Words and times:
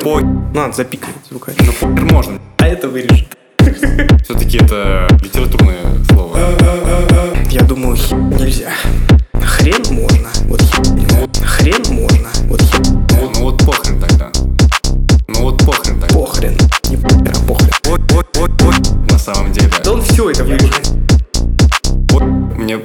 По... 0.00 0.20
Надо 0.20 0.72
запикать 0.72 1.14
звуками. 1.28 1.56
Ну, 1.60 1.72
похер 1.72 2.04
можно. 2.12 2.38
А 2.58 2.66
это 2.66 2.88
вырежет. 2.88 3.36
Все-таки 4.24 4.58
это 4.58 5.06
литературное 5.22 5.76
слово. 6.10 6.38
Я 7.50 7.62
думаю, 7.62 7.96
хи- 7.96 8.14
нельзя. 8.14 8.72
Хрен 9.34 9.82
можно. 9.90 10.28
Вот. 10.46 10.62
Хрен 11.36 11.82
можно. 11.94 12.28
Вот 12.44 12.62
хи- 12.62 12.92
Ну, 13.20 13.30
ну 13.34 13.40
вот 13.42 13.58
похрен 13.64 14.00
тогда. 14.00 14.30
Ну 15.28 15.42
вот 15.42 15.64
похрен 15.64 16.00
тогда. 16.00 16.14
похрен. 16.14 16.56
Не 16.88 16.96
похрен, 16.96 17.28
а 17.28 17.46
похрен. 17.46 17.70
Ой, 17.88 18.00
ой, 18.16 18.24
ой, 18.40 18.50
ой. 18.66 18.74
На 19.10 19.18
самом 19.18 19.52
деле. 19.52 19.70
Да 19.84 19.92
он 19.92 20.02
все 20.02 20.30
это 20.30 20.44
вырежет. 20.44 20.90
Мне 22.56 22.80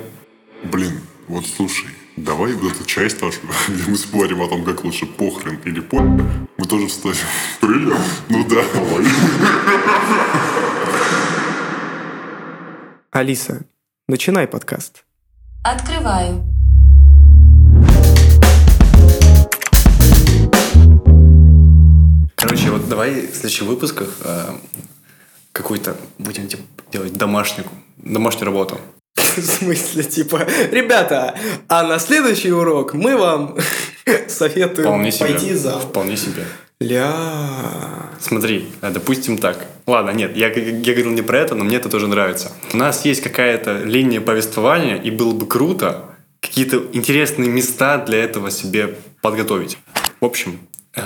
Блин, 0.72 1.00
вот 1.28 1.46
слушай, 1.46 1.88
давай 2.18 2.54
вот 2.54 2.74
эту 2.74 2.86
часть 2.86 3.18
где 3.18 3.32
мы 3.96 4.00
спорим 4.00 4.42
о 4.42 4.50
том, 4.50 4.66
как 4.66 4.84
лучше 4.84 5.06
похрен 5.06 5.58
или 5.64 5.80
по, 5.80 6.02
мы 6.02 6.66
тоже 6.68 6.88
вставим 6.88 7.16
в 7.16 7.60
трейлер. 7.62 7.98
Ну 8.28 8.46
да, 8.46 8.62
давай. 8.74 9.06
Алиса, 13.12 13.66
начинай 14.10 14.48
подкаст. 14.48 15.06
Открываю. 15.64 16.44
Короче, 22.36 22.72
вот 22.72 22.90
давай 22.90 23.28
в 23.28 23.34
следующих 23.34 23.64
выпусках 23.64 24.10
э, 24.26 24.58
какую-то 25.54 25.96
будем 26.18 26.50
типа, 26.50 26.64
делать 26.92 27.14
домашнюю, 27.14 27.66
домашнюю 27.96 28.48
работу. 28.48 28.78
В 29.42 29.46
смысле, 29.46 30.04
типа, 30.04 30.48
ребята, 30.72 31.36
а 31.68 31.84
на 31.84 32.00
следующий 32.00 32.52
урок 32.52 32.94
мы 32.94 33.18
вам 33.18 33.58
советуем 34.28 34.88
Вполне 34.88 35.12
себе. 35.12 35.26
пойти 35.30 35.54
в 35.54 35.58
зал. 35.58 35.80
Вполне 35.80 36.18
себе. 36.18 36.46
Ля. 36.80 37.14
Смотри, 38.20 38.68
а, 38.82 38.92
допустим 38.92 39.38
так. 39.38 39.66
Ладно, 39.88 40.12
нет, 40.12 40.36
я, 40.36 40.48
я 40.48 40.94
говорил 40.94 41.12
не 41.12 41.22
про 41.22 41.40
это, 41.40 41.56
но 41.56 41.64
мне 41.64 41.78
это 41.78 41.90
тоже 41.90 42.08
нравится. 42.08 42.52
У 42.74 42.78
нас 42.78 43.06
есть 43.06 43.22
какая-то 43.22 43.84
линия 43.84 44.20
повествования, 44.20 44.98
и 44.98 45.10
было 45.10 45.32
бы 45.34 45.48
круто 45.48 46.06
какие-то 46.42 46.84
интересные 46.94 47.50
места 47.50 47.98
для 47.98 48.24
этого 48.24 48.52
себе 48.52 48.96
подготовить. 49.22 49.78
В 50.20 50.26
общем, 50.26 50.60
э, 50.96 51.02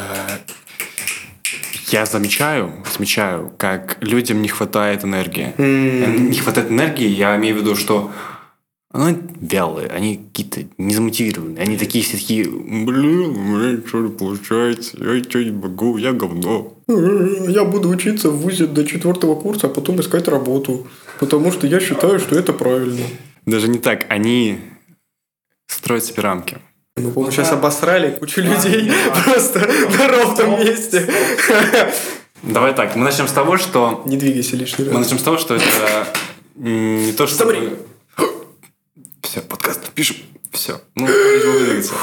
я 1.91 2.05
замечаю, 2.05 2.71
замечаю, 2.95 3.51
как 3.57 3.97
людям 4.01 4.41
не 4.41 4.47
хватает 4.47 5.03
энергии. 5.03 5.53
Э, 5.57 6.17
Не 6.17 6.37
хватает 6.37 6.71
энергии, 6.71 7.07
я 7.07 7.35
имею 7.37 7.55
в 7.55 7.59
виду, 7.59 7.75
что 7.75 8.11
они 8.91 9.17
вялые, 9.39 9.87
они 9.89 10.17
какие-то 10.17 10.61
незамотивированные. 10.79 11.61
Они 11.63 11.77
такие 11.77 12.03
все 12.03 12.17
такие, 12.17 12.45
блин, 12.49 13.35
у 13.35 13.41
меня 13.41 13.77
ничего 13.77 14.01
не 14.01 14.09
получается, 14.09 14.97
я 14.99 15.19
ничего 15.19 15.43
не 15.43 15.51
могу, 15.51 15.97
я 15.97 16.11
говно. 16.11 16.73
Я 16.87 17.65
буду 17.65 17.89
учиться 17.89 18.31
в 18.31 18.37
ВУЗе 18.41 18.65
до 18.65 18.85
четвертого 18.85 19.35
курса, 19.35 19.67
а 19.67 19.69
потом 19.69 19.99
искать 20.01 20.27
работу. 20.27 20.87
Потому 21.19 21.51
что 21.51 21.67
я 21.67 21.79
считаю, 21.79 22.19
что 22.19 22.35
это 22.35 22.51
правильно. 22.51 23.05
Даже 23.45 23.67
не 23.67 23.77
так, 23.77 24.05
они 24.09 24.59
строят 25.67 26.03
себе 26.03 26.23
рамки. 26.23 26.57
Ну, 26.99 27.11
по 27.11 27.31
сейчас 27.31 27.51
обосрали 27.51 28.11
кучу 28.17 28.41
людей 28.41 28.91
просто 29.25 29.59
на 29.97 30.07
ровном 30.07 30.59
месте. 30.59 31.11
Давай 32.43 32.73
так, 32.73 32.95
мы 32.95 33.03
начнем 33.03 33.27
с 33.27 33.31
того, 33.31 33.57
что... 33.57 34.01
Не 34.05 34.17
двигайся 34.17 34.55
лишний 34.55 34.85
Мы 34.85 34.91
раз. 34.91 34.99
начнем 35.01 35.19
с 35.19 35.23
того, 35.23 35.37
что 35.37 35.55
это 35.55 35.65
не 36.55 37.11
то, 37.13 37.27
что... 37.27 37.37
Замри. 37.37 37.69
Все, 39.23 39.41
подкаст 39.41 39.89
пишем. 39.91 40.15
Все. 40.51 40.79
Ну, 40.95 41.05
лишь 41.07 41.43
бы 41.45 41.59
двигаться. 41.65 41.93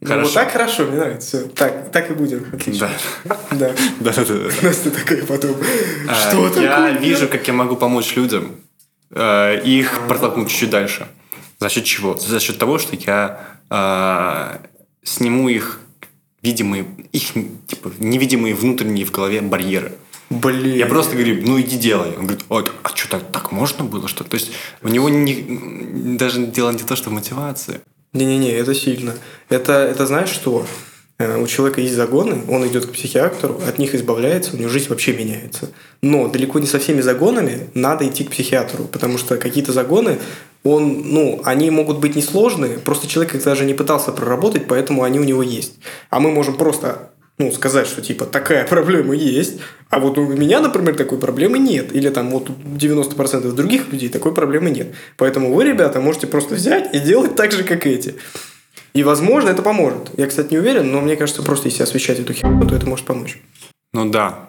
Ну, 0.00 0.22
вот 0.22 0.32
так 0.34 0.52
хорошо, 0.52 0.84
мне 0.84 0.96
нравится. 0.96 1.38
Всё, 1.38 1.48
Так, 1.48 1.90
так 1.90 2.10
и 2.10 2.14
будем. 2.14 2.46
Отлично. 2.52 2.88
Да. 3.24 3.36
Да. 3.50 3.72
Да, 4.00 4.12
да, 4.12 4.24
да. 4.24 4.34
Настя 4.62 4.90
такая 4.90 5.24
потом. 5.24 5.56
А, 6.08 6.14
Что 6.14 6.46
Я 6.60 6.70
такое? 6.76 6.98
вижу, 6.98 7.28
как 7.28 7.46
я 7.46 7.52
могу 7.52 7.76
помочь 7.76 8.14
людям, 8.16 8.56
э, 9.10 9.60
их 9.64 10.00
протолкнуть 10.06 10.48
чуть-чуть 10.50 10.70
дальше. 10.70 11.08
За 11.58 11.68
счет 11.68 11.84
чего? 11.84 12.16
За 12.16 12.40
счет 12.40 12.58
того, 12.58 12.78
что 12.78 12.96
я 12.96 13.40
э, 13.70 14.58
сниму 15.02 15.48
их 15.48 15.80
видимые, 16.42 16.86
их 17.12 17.32
типа 17.66 17.92
невидимые 17.98 18.54
внутренние 18.54 19.04
в 19.04 19.10
голове 19.10 19.40
барьеры. 19.40 19.92
Блин. 20.30 20.76
Я 20.76 20.86
просто 20.86 21.16
говорю, 21.16 21.42
ну 21.42 21.60
иди 21.60 21.78
делай. 21.78 22.10
Он 22.10 22.26
говорит, 22.26 22.44
«Ой, 22.48 22.64
а 22.82 22.94
что 22.94 23.08
так, 23.08 23.32
так 23.32 23.50
можно 23.50 23.84
было 23.84 24.08
что? 24.08 24.24
То 24.24 24.34
есть 24.34 24.50
у 24.82 24.88
него 24.88 25.08
не, 25.08 26.16
даже 26.16 26.46
дело 26.46 26.70
не 26.70 26.82
то, 26.82 26.96
что 26.96 27.10
в 27.10 27.12
мотивации. 27.12 27.80
Не-не-не, 28.12 28.52
это 28.52 28.74
сильно. 28.74 29.14
Это, 29.48 29.72
это 29.72 30.06
знаешь 30.06 30.28
что? 30.28 30.66
Э, 31.18 31.40
У 31.40 31.46
человека 31.46 31.80
есть 31.80 31.94
загоны, 31.94 32.42
он 32.48 32.66
идет 32.68 32.86
к 32.86 32.92
психиатру, 32.92 33.60
от 33.66 33.78
них 33.78 33.94
избавляется, 33.94 34.54
у 34.54 34.58
него 34.58 34.68
жизнь 34.68 34.88
вообще 34.88 35.12
меняется. 35.12 35.70
Но 36.02 36.28
далеко 36.28 36.58
не 36.58 36.66
со 36.66 36.78
всеми 36.78 37.00
загонами 37.00 37.68
надо 37.74 38.06
идти 38.06 38.24
к 38.24 38.30
психиатру, 38.30 38.84
потому 38.84 39.18
что 39.18 39.36
какие-то 39.36 39.72
загоны, 39.72 40.18
он, 40.64 41.02
ну, 41.04 41.40
они 41.44 41.70
могут 41.70 41.98
быть 41.98 42.16
несложные, 42.16 42.78
просто 42.78 43.06
человек 43.08 43.34
их 43.34 43.44
даже 43.44 43.64
не 43.64 43.74
пытался 43.74 44.12
проработать, 44.12 44.66
поэтому 44.66 45.02
они 45.02 45.20
у 45.20 45.24
него 45.24 45.42
есть. 45.42 45.74
А 46.10 46.20
мы 46.20 46.30
можем 46.30 46.56
просто 46.56 47.10
ну, 47.38 47.52
сказать, 47.52 47.86
что 47.86 48.02
типа 48.02 48.26
такая 48.26 48.66
проблема 48.66 49.14
есть, 49.14 49.60
а 49.90 50.00
вот 50.00 50.18
у 50.18 50.26
меня, 50.26 50.60
например, 50.60 50.96
такой 50.96 51.18
проблемы 51.18 51.58
нет. 51.58 51.94
Или 51.94 52.08
там 52.08 52.30
вот 52.30 52.50
у 52.50 52.52
90% 52.52 53.52
других 53.52 53.92
людей 53.92 54.08
такой 54.08 54.34
проблемы 54.34 54.70
нет. 54.70 54.88
Поэтому 55.16 55.54
вы, 55.54 55.64
ребята, 55.64 56.00
можете 56.00 56.26
просто 56.26 56.56
взять 56.56 56.94
и 56.94 56.98
делать 56.98 57.36
так 57.36 57.52
же, 57.52 57.62
как 57.62 57.86
эти. 57.86 58.16
И, 58.92 59.04
возможно, 59.04 59.50
это 59.50 59.62
поможет. 59.62 60.10
Я, 60.16 60.26
кстати, 60.26 60.50
не 60.50 60.58
уверен, 60.58 60.90
но 60.90 61.00
мне 61.00 61.14
кажется, 61.14 61.42
просто 61.42 61.68
если 61.68 61.84
освещать 61.84 62.18
эту 62.18 62.32
херню, 62.32 62.66
то 62.66 62.74
это 62.74 62.86
может 62.86 63.06
помочь. 63.06 63.38
Ну 63.92 64.10
да. 64.10 64.47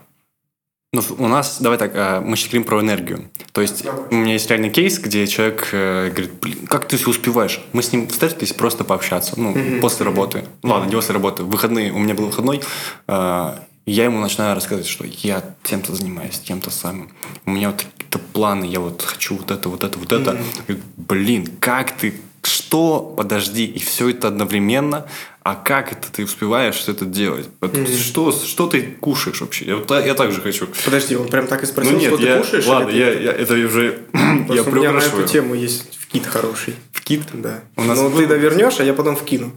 Ну, 0.91 1.03
у 1.19 1.27
нас, 1.27 1.57
давай 1.59 1.77
так, 1.77 1.91
а, 1.93 2.19
мы 2.19 2.35
сейчас 2.35 2.47
говорим 2.49 2.63
про 2.63 2.81
энергию. 2.81 3.29
То 3.51 3.61
есть 3.61 3.85
у 4.09 4.15
меня 4.15 4.33
есть 4.33 4.49
реальный 4.49 4.71
кейс, 4.71 4.97
где 4.97 5.27
человек 5.27 5.69
э, 5.71 6.09
говорит, 6.09 6.33
блин, 6.41 6.65
как 6.65 6.87
ты 6.87 6.97
все 6.97 7.11
успеваешь? 7.11 7.61
Мы 7.73 7.83
с 7.83 7.91
ним 7.91 8.07
встретились 8.07 8.53
просто 8.53 8.83
пообщаться, 8.83 9.39
ну, 9.39 9.55
после 9.81 10.03
работы. 10.03 10.45
Ну, 10.63 10.71
ладно, 10.71 10.87
не 10.87 10.95
после 10.95 11.13
работы, 11.13 11.43
выходные, 11.43 11.91
у 11.91 11.99
меня 11.99 12.15
был 12.15 12.25
выходной, 12.25 12.61
и 13.07 13.91
я 13.91 14.05
ему 14.05 14.19
начинаю 14.19 14.55
рассказывать, 14.55 14.87
что 14.87 15.05
я 15.05 15.43
тем-то 15.61 15.93
занимаюсь, 15.93 16.39
тем-то 16.39 16.71
самым. 16.71 17.11
У 17.45 17.51
меня 17.51 17.69
вот 17.69 17.83
какие-то 17.83 18.17
планы, 18.17 18.65
я 18.65 18.79
вот 18.79 19.03
хочу 19.03 19.37
вот 19.37 19.51
это, 19.51 19.69
вот 19.69 19.83
это, 19.83 19.99
вот 19.99 20.11
это. 20.11 20.39
Блин, 20.97 21.49
как 21.59 21.91
ты, 21.91 22.15
что, 22.41 23.13
подожди, 23.15 23.65
и 23.65 23.77
все 23.77 24.09
это 24.09 24.27
одновременно, 24.27 25.05
а 25.51 25.55
как 25.55 25.91
это 25.91 26.11
ты 26.11 26.23
успеваешь 26.23 26.83
это 26.87 27.05
делать? 27.05 27.47
Вот 27.61 27.75
Что, 27.87 28.31
что 28.31 28.67
ты 28.67 28.81
кушаешь 28.81 29.41
вообще? 29.41 29.65
Я, 29.65 29.75
вот 29.77 29.89
я 29.89 30.13
так 30.13 30.31
же 30.31 30.41
хочу. 30.41 30.67
Подожди, 30.85 31.15
он 31.15 31.27
прям 31.27 31.47
так 31.47 31.63
и 31.63 31.65
спросил, 31.65 31.93
Ну 31.93 31.99
нет, 31.99 32.13
что 32.13 32.21
я, 32.23 32.35
ты 32.37 32.43
кушаешь? 32.43 32.65
ладно, 32.67 32.89
я, 32.91 33.11
я, 33.11 33.31
это 33.31 33.53
уже 33.53 34.03
я 34.13 34.63
у 34.63 34.71
меня 34.71 34.91
на 34.91 34.99
эту 34.99 35.23
тему 35.23 35.55
есть 35.55 35.97
вкид 35.97 36.25
хороший. 36.25 36.75
В 36.91 37.01
кит? 37.01 37.23
Да. 37.33 37.63
У 37.75 37.83
нас 37.83 37.97
Но 37.97 38.09
был- 38.09 38.19
ты 38.19 38.27
довернешь, 38.27 38.79
а 38.79 38.83
я 38.83 38.93
потом 38.93 39.15
вкину. 39.15 39.51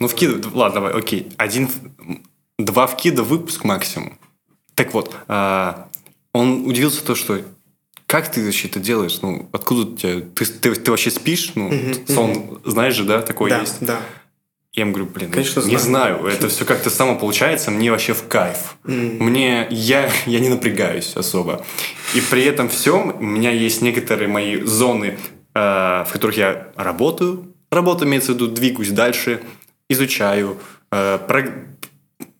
Ну, 0.00 0.08
вкид, 0.08 0.46
ладно, 0.52 0.74
давай, 0.80 0.92
окей. 0.92 1.28
Один, 1.36 1.68
два 2.58 2.86
вкида 2.86 3.22
выпуск 3.22 3.64
максимум. 3.64 4.18
Так 4.74 4.92
вот, 4.94 5.14
а, 5.28 5.88
он 6.32 6.66
удивился 6.66 7.04
то, 7.04 7.14
что 7.14 7.42
как 8.06 8.30
ты 8.30 8.44
вообще 8.44 8.68
это 8.68 8.80
делаешь? 8.80 9.18
Ну, 9.22 9.48
откуда 9.52 9.90
у 9.90 9.96
тебя... 9.96 10.20
Ты, 10.34 10.44
ты, 10.46 10.74
ты 10.74 10.90
вообще 10.90 11.10
спишь? 11.10 11.52
Ну, 11.54 11.72
сон, 12.08 12.60
знаешь 12.64 12.94
же, 12.94 13.04
да, 13.04 13.22
такой 13.22 13.50
да, 13.50 13.60
есть. 13.60 13.76
да. 13.80 14.00
Я 14.74 14.82
ему 14.82 14.92
говорю, 14.92 15.08
блин, 15.10 15.30
Конечно, 15.30 15.60
не 15.60 15.76
знаю. 15.76 16.18
знаю, 16.18 16.26
это 16.26 16.48
все 16.48 16.64
как-то 16.64 16.90
само 16.90 17.16
получается, 17.16 17.70
мне 17.70 17.92
вообще 17.92 18.12
в 18.12 18.26
кайф. 18.26 18.76
Мне, 18.82 19.68
я, 19.70 20.10
я 20.26 20.40
не 20.40 20.48
напрягаюсь 20.48 21.12
особо. 21.16 21.64
И 22.14 22.20
при 22.20 22.42
этом 22.44 22.68
всем 22.68 23.14
у 23.16 23.22
меня 23.22 23.52
есть 23.52 23.82
некоторые 23.82 24.26
мои 24.26 24.60
зоны, 24.62 25.16
э, 25.54 25.58
в 25.60 26.08
которых 26.10 26.36
я 26.36 26.68
работаю. 26.74 27.52
Работа 27.70 28.04
имеется 28.04 28.32
в 28.32 28.34
виду, 28.34 28.48
двигаюсь 28.48 28.90
дальше, 28.90 29.42
изучаю. 29.88 30.58
э, 30.90 31.18
прог- 31.28 31.52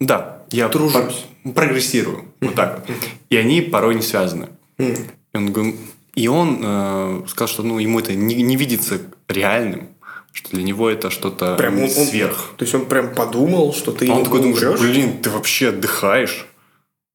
Да, 0.00 0.42
я 0.50 0.68
Тружусь. 0.68 1.24
про- 1.44 1.52
прогрессирую. 1.52 2.24
Вот 2.40 2.54
так 2.56 2.84
вот. 2.88 2.96
И 3.30 3.36
они 3.36 3.60
порой 3.60 3.94
не 3.94 4.02
связаны. 4.02 4.48
И 4.78 4.94
он, 5.34 5.52
говорит- 5.52 5.76
и 6.16 6.26
он 6.28 6.58
э, 6.62 7.22
сказал, 7.28 7.46
что 7.48 7.62
ну, 7.62 7.78
ему 7.78 8.00
это 8.00 8.12
не, 8.14 8.42
не 8.42 8.56
видится 8.56 9.00
реальным, 9.28 9.88
что 10.34 10.50
для 10.50 10.62
него 10.64 10.90
это 10.90 11.08
что-то 11.10 11.54
Прям 11.56 11.76
он, 11.78 11.84
он- 11.84 11.90
сверх. 11.90 12.50
То 12.58 12.64
есть 12.64 12.74
он 12.74 12.86
прям 12.86 13.14
подумал, 13.14 13.72
что 13.72 13.92
ты 13.92 14.06
А 14.10 14.14
он 14.14 14.24
такой 14.24 14.40
думает, 14.42 14.62
умрешь? 14.62 14.80
блин, 14.80 15.18
ты 15.22 15.30
вообще 15.30 15.68
отдыхаешь? 15.68 16.46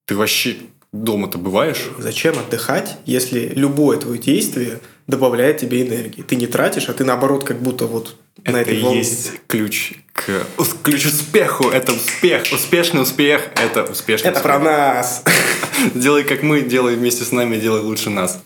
Ты 0.08 0.16
вообще 0.16 0.56
дома-то 0.94 1.38
бываешь? 1.38 1.84
Зачем 2.00 2.40
отдыхать, 2.40 2.98
если 3.06 3.50
любое 3.56 3.98
твое 4.00 4.18
действие 4.20 4.80
добавляет 5.06 5.58
тебе 5.58 5.86
энергии? 5.86 6.22
Ты 6.24 6.36
не 6.38 6.48
тратишь, 6.48 6.88
а 6.90 6.94
ты 6.94 7.04
наоборот 7.04 7.44
как 7.44 7.62
будто 7.62 7.86
вот 7.88 8.16
на 8.46 8.52
это 8.52 8.72
этой 8.72 8.80
и 8.80 8.84
волне. 8.84 9.00
есть 9.00 9.34
ключ 9.48 9.94
к 10.14 10.46
ключ 10.84 11.06
успеху. 11.06 11.70
Это 11.70 11.92
успех. 11.92 12.44
Успешный 12.54 13.02
успех– 13.02 13.50
это 13.56 13.84
успешный 13.84 14.30
Это 14.30 14.40
успех. 14.40 14.44
про 14.44 14.60
нас. 14.60 15.24
Делай 15.94 16.24
как 16.24 16.42
мы, 16.42 16.62
делай 16.62 16.96
вместе 16.96 17.24
с 17.26 17.32
нами, 17.34 17.58
делай 17.58 17.82
лучше 17.82 18.10
нас. 18.10 18.42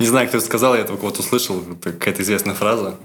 Не 0.00 0.06
знаю, 0.06 0.28
кто 0.28 0.38
это 0.38 0.46
сказал, 0.46 0.76
я 0.76 0.84
только 0.84 1.02
вот 1.02 1.18
услышал. 1.18 1.60
Это 1.72 1.92
какая-то 1.92 2.22
известная 2.22 2.54
фраза. 2.54 2.96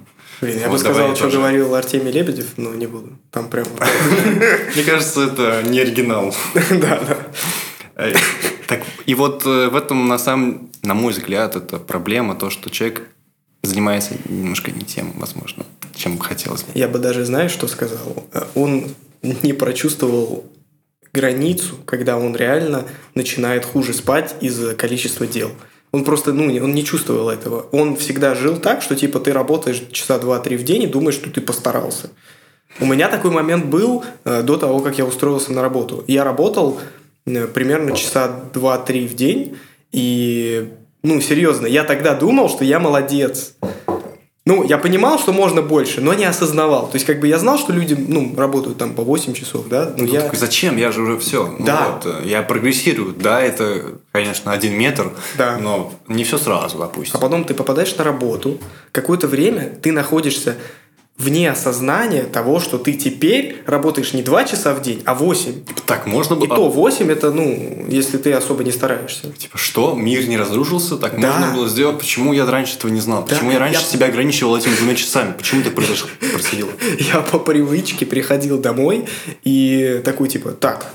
Блин, 0.42 0.60
я 0.60 0.68
Вот, 0.68 0.74
бы 0.74 0.80
сказал, 0.80 1.16
что 1.16 1.26
тоже. 1.26 1.38
говорил 1.38 1.74
Артемий 1.76 2.12
Лебедев, 2.12 2.58
но 2.58 2.74
не 2.74 2.88
буду. 2.88 3.18
Там 3.32 3.50
прям... 3.50 3.66
Мне 4.76 4.84
кажется, 4.84 5.22
это 5.24 5.64
не 5.64 5.80
оригинал. 5.80 6.36
Да, 6.72 7.00
да. 7.08 7.18
Э, 7.96 8.14
Так, 8.68 8.82
и 9.06 9.14
вот 9.16 9.46
э, 9.46 9.70
в 9.70 9.76
этом, 9.76 10.08
на 10.08 10.18
самом, 10.18 10.72
на 10.82 10.94
мой 10.94 11.14
взгляд, 11.14 11.56
это 11.56 11.78
проблема, 11.78 12.36
то, 12.36 12.50
что 12.50 12.70
человек 12.70 13.04
занимается 13.62 14.14
немножко 14.28 14.72
не 14.72 14.82
тем, 14.82 15.14
возможно, 15.16 15.66
чем 15.96 16.18
хотелось 16.18 16.64
бы. 16.64 16.72
Я 16.74 16.88
бы 16.88 17.00
даже, 17.00 17.24
знаешь, 17.26 17.52
что 17.52 17.68
сказал? 17.68 18.26
Он 18.56 18.88
не 19.22 19.54
прочувствовал 19.54 20.44
границу, 21.14 21.76
когда 21.86 22.18
он 22.18 22.36
реально 22.36 22.86
начинает 23.16 23.64
хуже 23.66 23.94
спать 23.94 24.36
из-за 24.42 24.76
количества 24.76 25.28
дел. 25.28 25.52
Он 25.94 26.04
просто, 26.04 26.34
ну, 26.34 26.46
он 26.46 26.74
не 26.74 26.84
чувствовал 26.84 27.30
этого. 27.30 27.68
Он 27.72 27.96
всегда 27.96 28.34
жил 28.34 28.58
так, 28.58 28.82
что 28.82 28.96
типа 28.96 29.20
ты 29.20 29.32
работаешь 29.32 29.82
часа 29.92 30.18
два-три 30.18 30.58
в 30.58 30.64
день 30.64 30.84
и 30.84 30.88
думаешь, 30.88 31.16
что 31.16 31.30
ты 31.30 31.40
постарался. 31.40 32.10
У 32.80 32.86
меня 32.88 33.08
такой 33.10 33.30
момент 33.30 33.66
был 33.66 34.04
э, 34.26 34.42
до 34.42 34.58
того, 34.58 34.80
как 34.80 34.98
я 34.98 35.06
устроился 35.06 35.54
на 35.54 35.62
работу. 35.62 36.04
Я 36.08 36.24
работал 36.24 36.80
э, 37.28 37.46
примерно 37.46 37.96
часа 37.96 38.28
два-три 38.54 39.08
в 39.08 39.16
день, 39.16 39.56
и, 39.92 40.74
ну, 41.04 41.22
серьезно, 41.22 41.68
я 41.68 41.84
тогда 41.84 42.16
думал, 42.16 42.50
что 42.50 42.66
я 42.66 42.80
молодец. 42.80 43.54
Ну, 44.46 44.62
я 44.64 44.78
понимал, 44.78 45.18
что 45.20 45.32
можно 45.32 45.62
больше, 45.62 46.02
но 46.02 46.14
не 46.14 46.26
осознавал. 46.26 46.88
То 46.90 46.96
есть, 46.96 47.06
как 47.06 47.22
бы 47.22 47.28
я 47.30 47.40
знал, 47.40 47.58
что 47.58 47.72
люди, 47.72 47.94
ну, 47.94 48.34
работают 48.36 48.78
там 48.78 48.94
по 48.94 49.02
8 49.02 49.34
часов, 49.34 49.70
да, 49.70 49.94
но 49.98 50.04
Ну, 50.04 50.12
я... 50.12 50.20
такой, 50.22 50.38
зачем? 50.38 50.76
Я 50.76 50.92
же 50.92 51.02
уже 51.02 51.18
все. 51.18 51.56
Да. 51.60 52.02
я 52.26 52.42
прогрессирую. 52.44 53.14
Да, 53.18 53.40
это, 53.42 53.94
конечно, 54.12 54.52
один 54.52 54.78
метр, 54.78 55.12
Да. 55.38 55.58
но 55.60 55.94
не 56.10 56.26
все 56.26 56.38
сразу, 56.38 56.78
допустим. 56.78 57.16
А 57.18 57.20
потом 57.22 57.46
ты 57.46 57.54
попадаешь 57.54 57.96
на 57.96 58.04
работу, 58.04 58.58
какое-то 58.92 59.28
время 59.30 59.78
ты 59.82 59.94
находишься 59.94 60.58
вне 61.18 61.50
осознания 61.52 62.24
того, 62.24 62.60
что 62.60 62.78
ты 62.78 62.94
теперь 62.94 63.58
работаешь 63.68 64.14
не 64.14 64.24
2 64.24 64.44
часа 64.46 64.74
в 64.74 64.82
день, 64.82 65.02
а 65.06 65.14
8. 65.14 65.64
Так 65.86 66.08
можно 66.08 66.36
было... 66.36 66.46
И 66.46 66.48
то 66.48 66.70
8 66.70 67.12
это, 67.12 67.32
ну, 67.32 67.86
если 67.88 68.18
ты 68.18 68.34
особо 68.34 68.64
не 68.64 68.72
стараешься. 68.72 69.32
Типа, 69.32 69.58
что? 69.58 69.94
Мир 69.94 70.28
не 70.28 70.38
разрушился? 70.38 70.98
Так 70.98 71.20
Да. 71.22 71.32
можно 71.40 71.56
было 71.56 71.70
сделать? 71.70 72.00
Почему 72.00 72.34
я 72.34 72.46
раньше 72.46 72.78
этого 72.78 72.90
не 72.92 73.00
знал? 73.00 73.24
Да, 73.26 73.36
Почему 73.36 73.52
я 73.52 73.60
раньше 73.60 73.82
я- 73.82 73.86
себя 73.88 74.08
ограничивал 74.08 74.58
этими 74.58 74.76
двумя 74.76 74.96
часами? 74.96 75.34
Почему 75.38 75.62
так 75.64 75.76
произошло? 75.76 76.10
Происходило? 76.32 76.72
Я 77.14 77.22
по 77.22 77.38
привычке 77.40 78.06
приходил 78.06 78.58
домой 78.58 79.06
и 79.44 80.02
такой 80.04 80.28
типа, 80.30 80.52
так, 80.52 80.88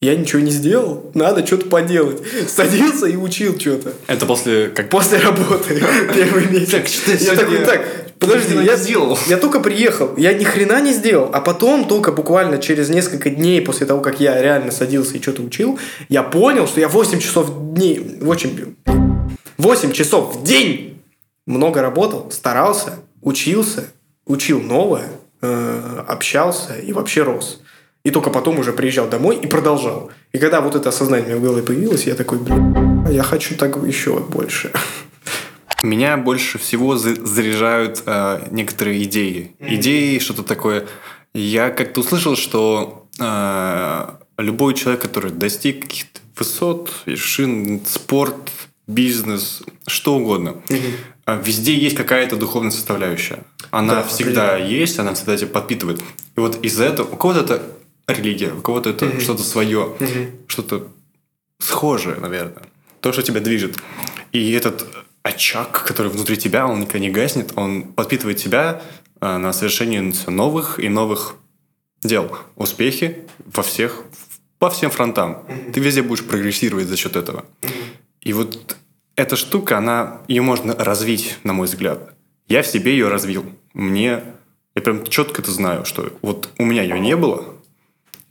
я 0.00 0.16
ничего 0.16 0.40
не 0.42 0.50
сделал, 0.50 1.12
надо 1.14 1.46
что-то 1.46 1.66
поделать. 1.66 2.20
Садился 2.48 3.06
и 3.06 3.14
учил 3.14 3.56
что-то. 3.60 3.92
Это 4.08 4.26
после... 4.26 4.66
Как... 4.68 4.88
После 4.88 5.18
работы 5.18 5.80
первый 6.14 6.48
месяц. 6.48 6.70
Так, 6.70 6.88
что 6.88 7.12
я 7.12 7.36
такой, 7.36 7.58
так, 7.58 8.11
подожди, 8.26 8.54
я 8.64 8.76
сделал. 8.76 9.18
я 9.26 9.36
только 9.36 9.60
приехал, 9.60 10.14
я 10.16 10.32
ни 10.32 10.44
хрена 10.44 10.80
не 10.80 10.92
сделал, 10.92 11.30
а 11.32 11.40
потом 11.40 11.86
только 11.86 12.12
буквально 12.12 12.58
через 12.58 12.88
несколько 12.88 13.30
дней 13.30 13.60
после 13.60 13.86
того, 13.86 14.00
как 14.00 14.20
я 14.20 14.40
реально 14.40 14.70
садился 14.70 15.16
и 15.16 15.22
что-то 15.22 15.42
учил, 15.42 15.78
я 16.08 16.22
понял, 16.22 16.66
что 16.66 16.80
я 16.80 16.88
8 16.88 17.18
часов 17.20 17.48
в 17.48 17.74
дней, 17.74 18.18
8, 18.20 18.74
8 19.58 19.92
часов 19.92 20.36
в 20.36 20.42
день 20.42 21.02
много 21.46 21.82
работал, 21.82 22.30
старался, 22.30 23.00
учился, 23.20 23.84
учил 24.26 24.60
новое, 24.60 25.08
э, 25.40 26.04
общался 26.06 26.74
и 26.74 26.92
вообще 26.92 27.22
рос. 27.22 27.60
И 28.04 28.10
только 28.10 28.30
потом 28.30 28.58
уже 28.58 28.72
приезжал 28.72 29.08
домой 29.08 29.36
и 29.36 29.46
продолжал. 29.46 30.10
И 30.32 30.38
когда 30.38 30.60
вот 30.60 30.74
это 30.74 30.88
осознание 30.88 31.26
у 31.26 31.28
меня 31.28 31.38
в 31.38 31.42
голове 31.42 31.62
появилось, 31.62 32.04
я 32.06 32.14
такой, 32.14 32.38
блин, 32.38 33.06
я 33.08 33.22
хочу 33.22 33.56
так 33.56 33.76
еще 33.84 34.18
больше. 34.18 34.72
Меня 35.82 36.16
больше 36.16 36.58
всего 36.58 36.96
за- 36.96 37.14
заряжают 37.26 38.02
э, 38.06 38.48
некоторые 38.50 39.02
идеи. 39.04 39.54
Идеи, 39.58 40.18
что-то 40.18 40.42
такое. 40.42 40.86
Я 41.34 41.70
как-то 41.70 42.00
услышал, 42.00 42.36
что 42.36 43.08
э, 43.18 44.08
любой 44.38 44.74
человек, 44.74 45.02
который 45.02 45.32
достиг 45.32 45.82
каких-то 45.82 46.20
высот, 46.36 46.92
вершин, 47.06 47.82
спорт, 47.86 48.52
бизнес, 48.86 49.62
что 49.86 50.14
угодно, 50.16 50.56
э, 50.68 51.40
везде 51.44 51.74
есть 51.74 51.96
какая-то 51.96 52.36
духовная 52.36 52.70
составляющая. 52.70 53.42
Она 53.70 53.96
Да, 53.96 54.02
всегда 54.04 54.56
есть, 54.56 54.98
она 54.98 55.14
всегда 55.14 55.36
тебя 55.36 55.48
подпитывает. 55.50 56.00
И 56.36 56.40
вот 56.40 56.64
из-за 56.64 56.84
этого 56.84 57.08
у 57.12 57.16
кого-то 57.16 57.40
это 57.40 57.62
религия, 58.06 58.52
у 58.52 58.60
кого-то 58.60 58.90
это 58.90 59.20
что-то 59.20 59.42
свое, 59.42 59.96
что-то 60.46 60.88
схожее, 61.58 62.16
наверное. 62.16 62.62
То, 63.00 63.12
что 63.12 63.22
тебя 63.22 63.40
движет. 63.40 63.78
И 64.32 64.52
этот 64.52 64.86
очаг, 65.22 65.84
который 65.86 66.10
внутри 66.10 66.36
тебя, 66.36 66.66
он 66.66 66.80
никогда 66.80 66.98
не 66.98 67.10
гаснет, 67.10 67.52
он 67.56 67.92
подпитывает 67.92 68.38
тебя 68.38 68.82
э, 69.20 69.36
на 69.36 69.52
совершение 69.52 70.12
новых 70.26 70.80
и 70.80 70.88
новых 70.88 71.36
дел. 72.02 72.36
Успехи 72.56 73.24
во 73.44 73.62
всех, 73.62 74.02
по 74.58 74.70
всем 74.70 74.90
фронтам. 74.90 75.44
Ты 75.72 75.80
везде 75.80 76.02
будешь 76.02 76.24
прогрессировать 76.24 76.86
за 76.86 76.96
счет 76.96 77.16
этого. 77.16 77.44
И 78.20 78.32
вот 78.32 78.76
эта 79.16 79.36
штука, 79.36 79.78
она, 79.78 80.22
ее 80.28 80.42
можно 80.42 80.74
развить, 80.74 81.38
на 81.44 81.52
мой 81.52 81.66
взгляд. 81.66 82.14
Я 82.48 82.62
в 82.62 82.66
себе 82.66 82.92
ее 82.92 83.08
развил. 83.08 83.44
Мне, 83.72 84.22
я 84.74 84.82
прям 84.82 85.06
четко 85.06 85.42
это 85.42 85.50
знаю, 85.50 85.84
что 85.84 86.12
вот 86.22 86.50
у 86.58 86.64
меня 86.64 86.82
ее 86.82 86.98
не 86.98 87.16
было, 87.16 87.44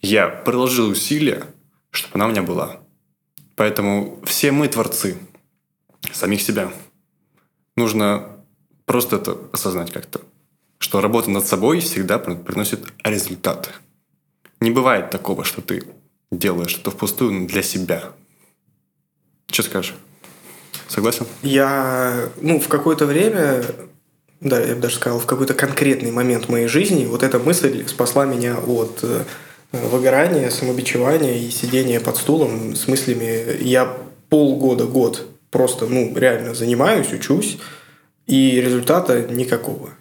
я 0.01 0.27
приложил 0.27 0.89
усилия, 0.89 1.43
чтобы 1.91 2.15
она 2.15 2.27
у 2.27 2.29
меня 2.29 2.41
была. 2.41 2.79
Поэтому 3.55 4.19
все 4.25 4.51
мы 4.51 4.67
творцы 4.67 5.17
самих 6.11 6.41
себя. 6.41 6.71
Нужно 7.75 8.37
просто 8.85 9.17
это 9.17 9.37
осознать 9.51 9.91
как-то. 9.91 10.21
Что 10.79 11.01
работа 11.01 11.29
над 11.29 11.45
собой 11.45 11.79
всегда 11.79 12.19
при- 12.19 12.35
приносит 12.35 12.85
результат. 13.03 13.71
Не 14.59 14.71
бывает 14.71 15.09
такого, 15.09 15.43
что 15.43 15.61
ты 15.61 15.83
делаешь 16.31 16.71
что-то 16.71 16.91
впустую 16.91 17.47
для 17.47 17.61
себя. 17.61 18.11
Что 19.49 19.63
скажешь? 19.63 19.95
Согласен? 20.87 21.25
Я, 21.41 22.29
ну, 22.41 22.59
в 22.59 22.67
какое-то 22.67 23.05
время, 23.05 23.63
да, 24.39 24.59
я 24.59 24.75
бы 24.75 24.81
даже 24.81 24.95
сказал, 24.95 25.19
в 25.19 25.25
какой-то 25.25 25.53
конкретный 25.53 26.11
момент 26.11 26.49
моей 26.49 26.67
жизни 26.67 27.05
вот 27.05 27.23
эта 27.23 27.39
мысль 27.39 27.87
спасла 27.87 28.25
меня 28.25 28.57
от 28.57 28.99
э, 29.03 29.23
выгорания, 29.71 30.49
самобичевания 30.49 31.35
и 31.35 31.49
сидения 31.49 31.99
под 31.99 32.17
стулом 32.17 32.75
с 32.75 32.87
мыслями 32.87 33.61
«я 33.63 33.97
полгода, 34.29 34.85
год 34.85 35.30
просто, 35.51 35.85
ну, 35.85 36.11
реально 36.17 36.55
занимаюсь, 36.55 37.13
учусь, 37.13 37.59
и 38.25 38.59
результата 38.59 39.21
никакого». 39.21 39.91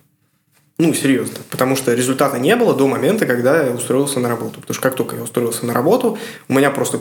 Ну, 0.81 0.95
серьезно. 0.95 1.37
Потому 1.51 1.77
что 1.77 1.93
результата 1.93 2.39
не 2.39 2.57
было 2.57 2.75
до 2.75 2.89
момента, 2.89 3.27
когда 3.27 3.65
я 3.65 3.71
устроился 3.71 4.19
на 4.19 4.31
работу. 4.31 4.63
Потому 4.63 4.73
что 4.73 4.83
как 4.83 4.95
только 4.95 5.15
я 5.15 5.23
устроился 5.23 5.67
на 5.67 5.75
работу, 5.75 6.19
у 6.49 6.55
меня 6.55 6.71
просто... 6.71 6.99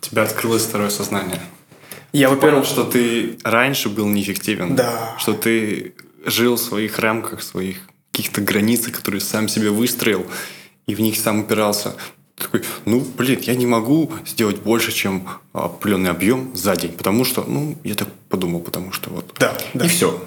Тебя 0.00 0.22
открылось 0.22 0.62
второе 0.62 0.88
сознание. 0.88 1.42
Я, 2.12 2.28
Понял, 2.28 2.40
во-первых, 2.40 2.64
что 2.64 2.84
ты 2.84 3.36
раньше 3.44 3.90
был 3.90 4.08
неэффективен. 4.08 4.76
Да. 4.76 5.14
Что 5.18 5.34
ты 5.34 5.94
жил 6.24 6.56
в 6.56 6.60
своих 6.60 6.98
рамках, 6.98 7.40
в 7.40 7.44
своих 7.44 7.80
каких-то 8.12 8.40
границах, 8.40 8.94
которые 8.94 9.20
сам 9.20 9.46
себе 9.48 9.68
выстроил, 9.68 10.26
и 10.86 10.94
в 10.94 11.00
них 11.00 11.18
сам 11.18 11.40
упирался. 11.40 11.96
Такой, 12.36 12.62
ну, 12.84 13.00
блин, 13.16 13.38
я 13.42 13.54
не 13.54 13.66
могу 13.66 14.12
сделать 14.26 14.60
больше, 14.60 14.92
чем 14.92 15.26
определенный 15.52 16.10
объем 16.10 16.54
за 16.54 16.76
день, 16.76 16.92
потому 16.92 17.24
что, 17.24 17.44
ну, 17.44 17.76
я 17.82 17.94
так 17.94 18.08
подумал, 18.28 18.60
потому 18.60 18.92
что 18.92 19.10
вот. 19.10 19.34
Да, 19.38 19.56
да. 19.72 19.86
И 19.86 19.88
все. 19.88 20.22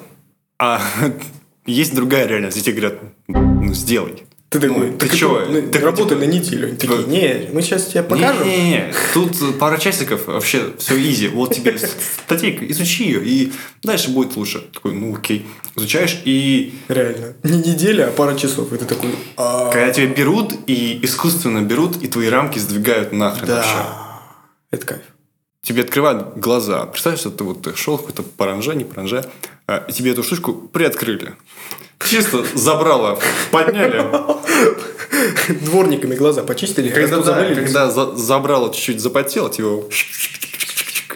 А 0.58 0.82
есть 1.66 1.94
другая 1.94 2.26
реальность, 2.26 2.58
где 2.58 2.72
тебе 2.72 2.82
говорят, 2.82 3.00
ну, 3.28 3.74
сделай. 3.74 4.24
Ты 4.50 4.60
такой, 4.60 4.88
Ну, 4.92 4.98
так 4.98 5.10
ты 5.12 5.16
чё? 5.18 5.42
это, 5.42 5.52
ну, 5.52 5.72
Ты 5.72 5.78
работай 5.80 6.06
типа- 6.18 6.20
на 6.22 6.24
неделю. 6.26 6.68
Они 6.70 6.76
такие, 6.76 6.98
типа- 6.98 7.08
не, 7.10 7.50
мы 7.54 7.62
сейчас 7.62 7.86
тебе 7.86 8.02
покажем. 8.02 8.48
Не-не-не, 8.48 8.94
тут 9.14 9.60
пара 9.60 9.78
часиков, 9.78 10.26
вообще 10.26 10.74
все 10.80 11.00
изи. 11.00 11.28
Вот 11.28 11.54
тебе 11.54 11.78
статейка, 11.78 12.66
изучи 12.72 13.04
ее, 13.04 13.24
и 13.24 13.54
дальше 13.84 14.10
будет 14.10 14.36
лучше. 14.36 14.62
Такой, 14.74 14.94
ну 14.94 15.16
окей. 15.16 15.46
Изучаешь, 15.76 16.20
и 16.26 16.74
Реально. 16.88 17.36
Не 17.44 17.60
неделя, 17.60 18.08
а 18.08 18.12
пара 18.12 18.36
часов. 18.36 18.74
И 18.74 18.78
ты 18.78 18.86
такой, 18.86 19.12
«А, 19.38 19.70
когда 19.72 19.92
тебя 19.92 20.08
берут, 20.08 20.52
и 20.66 21.00
искусственно 21.04 21.62
берут, 21.62 22.02
и 22.02 22.08
твои 22.08 22.28
рамки 22.28 22.58
сдвигают 22.58 23.14
нахрен 23.14 23.48
вообще. 23.50 23.70
да. 23.76 24.22
Это 24.72 24.86
кайф. 24.86 25.02
Тебе 25.62 25.84
открывают 25.84 26.38
глаза. 26.38 26.86
Представь, 26.88 27.20
что 27.20 27.30
ты 27.30 27.44
вот 27.44 27.72
шел 27.78 27.98
в 27.98 28.02
какой-то 28.02 28.24
паранже, 28.24 28.74
не 28.76 28.84
паранже, 28.84 29.26
а, 29.68 29.86
и 29.88 29.94
тебе 29.94 30.12
эту 30.12 30.24
штучку 30.24 30.54
приоткрыли. 30.54 31.34
Чисто 32.06 32.46
забрало, 32.56 33.20
подняли. 33.52 34.04
Дворниками 35.66 36.16
глаза 36.16 36.44
почистили, 36.44 36.90
Когда, 36.90 37.22
да, 37.22 37.54
когда 37.56 37.92
за- 37.92 38.16
забрало 38.16 38.74
чуть-чуть 38.74 39.00
запотело, 39.02 39.52
его 39.58 39.90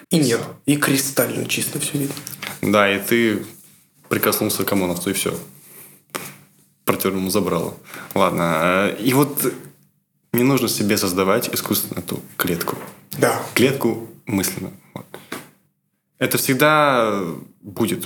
И 0.10 0.18
нет. 0.20 0.42
И 0.66 0.76
кристально 0.76 1.46
чисто 1.46 1.80
все 1.80 1.98
видно. 1.98 2.16
Да, 2.62 2.92
и 2.94 3.00
ты 3.00 3.46
прикоснулся 4.10 4.64
к 4.64 4.72
ОМОНовцу, 4.72 5.10
и 5.10 5.14
все. 5.14 5.34
Протер 6.86 7.14
ему 7.14 7.30
забрало. 7.30 7.76
Ладно. 8.14 8.60
э, 8.92 8.98
И 9.00 9.14
вот 9.14 9.54
не 10.34 10.44
нужно 10.44 10.68
себе 10.68 10.98
создавать 10.98 11.50
искусственно 11.54 12.00
эту 12.00 12.20
клетку. 12.38 12.78
Да. 13.18 13.42
Клетку 13.54 14.10
мысленно. 14.26 14.72
Вот. 14.94 15.06
Это 16.20 16.38
всегда 16.38 17.22
будет. 17.62 18.06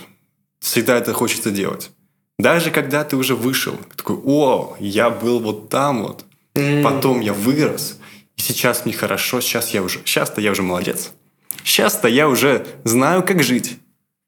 всегда 0.59 0.97
это 0.97 1.13
хочется 1.13 1.49
делать. 1.51 1.91
Даже 2.39 2.69
когда 2.69 3.03
ты 3.03 3.15
уже 3.15 3.35
вышел, 3.35 3.75
такой, 3.95 4.17
о, 4.23 4.75
я 4.79 5.09
был 5.09 5.39
вот 5.39 5.69
там 5.69 6.03
вот, 6.03 6.25
потом 6.83 7.19
я 7.19 7.33
вырос, 7.33 7.97
и 8.35 8.41
сейчас 8.41 8.85
мне 8.85 8.93
хорошо, 8.93 9.41
сейчас 9.41 9.73
я 9.73 9.81
уже, 9.81 9.99
сейчас-то 10.05 10.39
я 10.39 10.51
уже 10.51 10.61
молодец. 10.61 11.11
Сейчас-то 11.63 12.07
я 12.07 12.29
уже 12.29 12.65
знаю, 12.83 13.23
как 13.23 13.41
жить, 13.41 13.77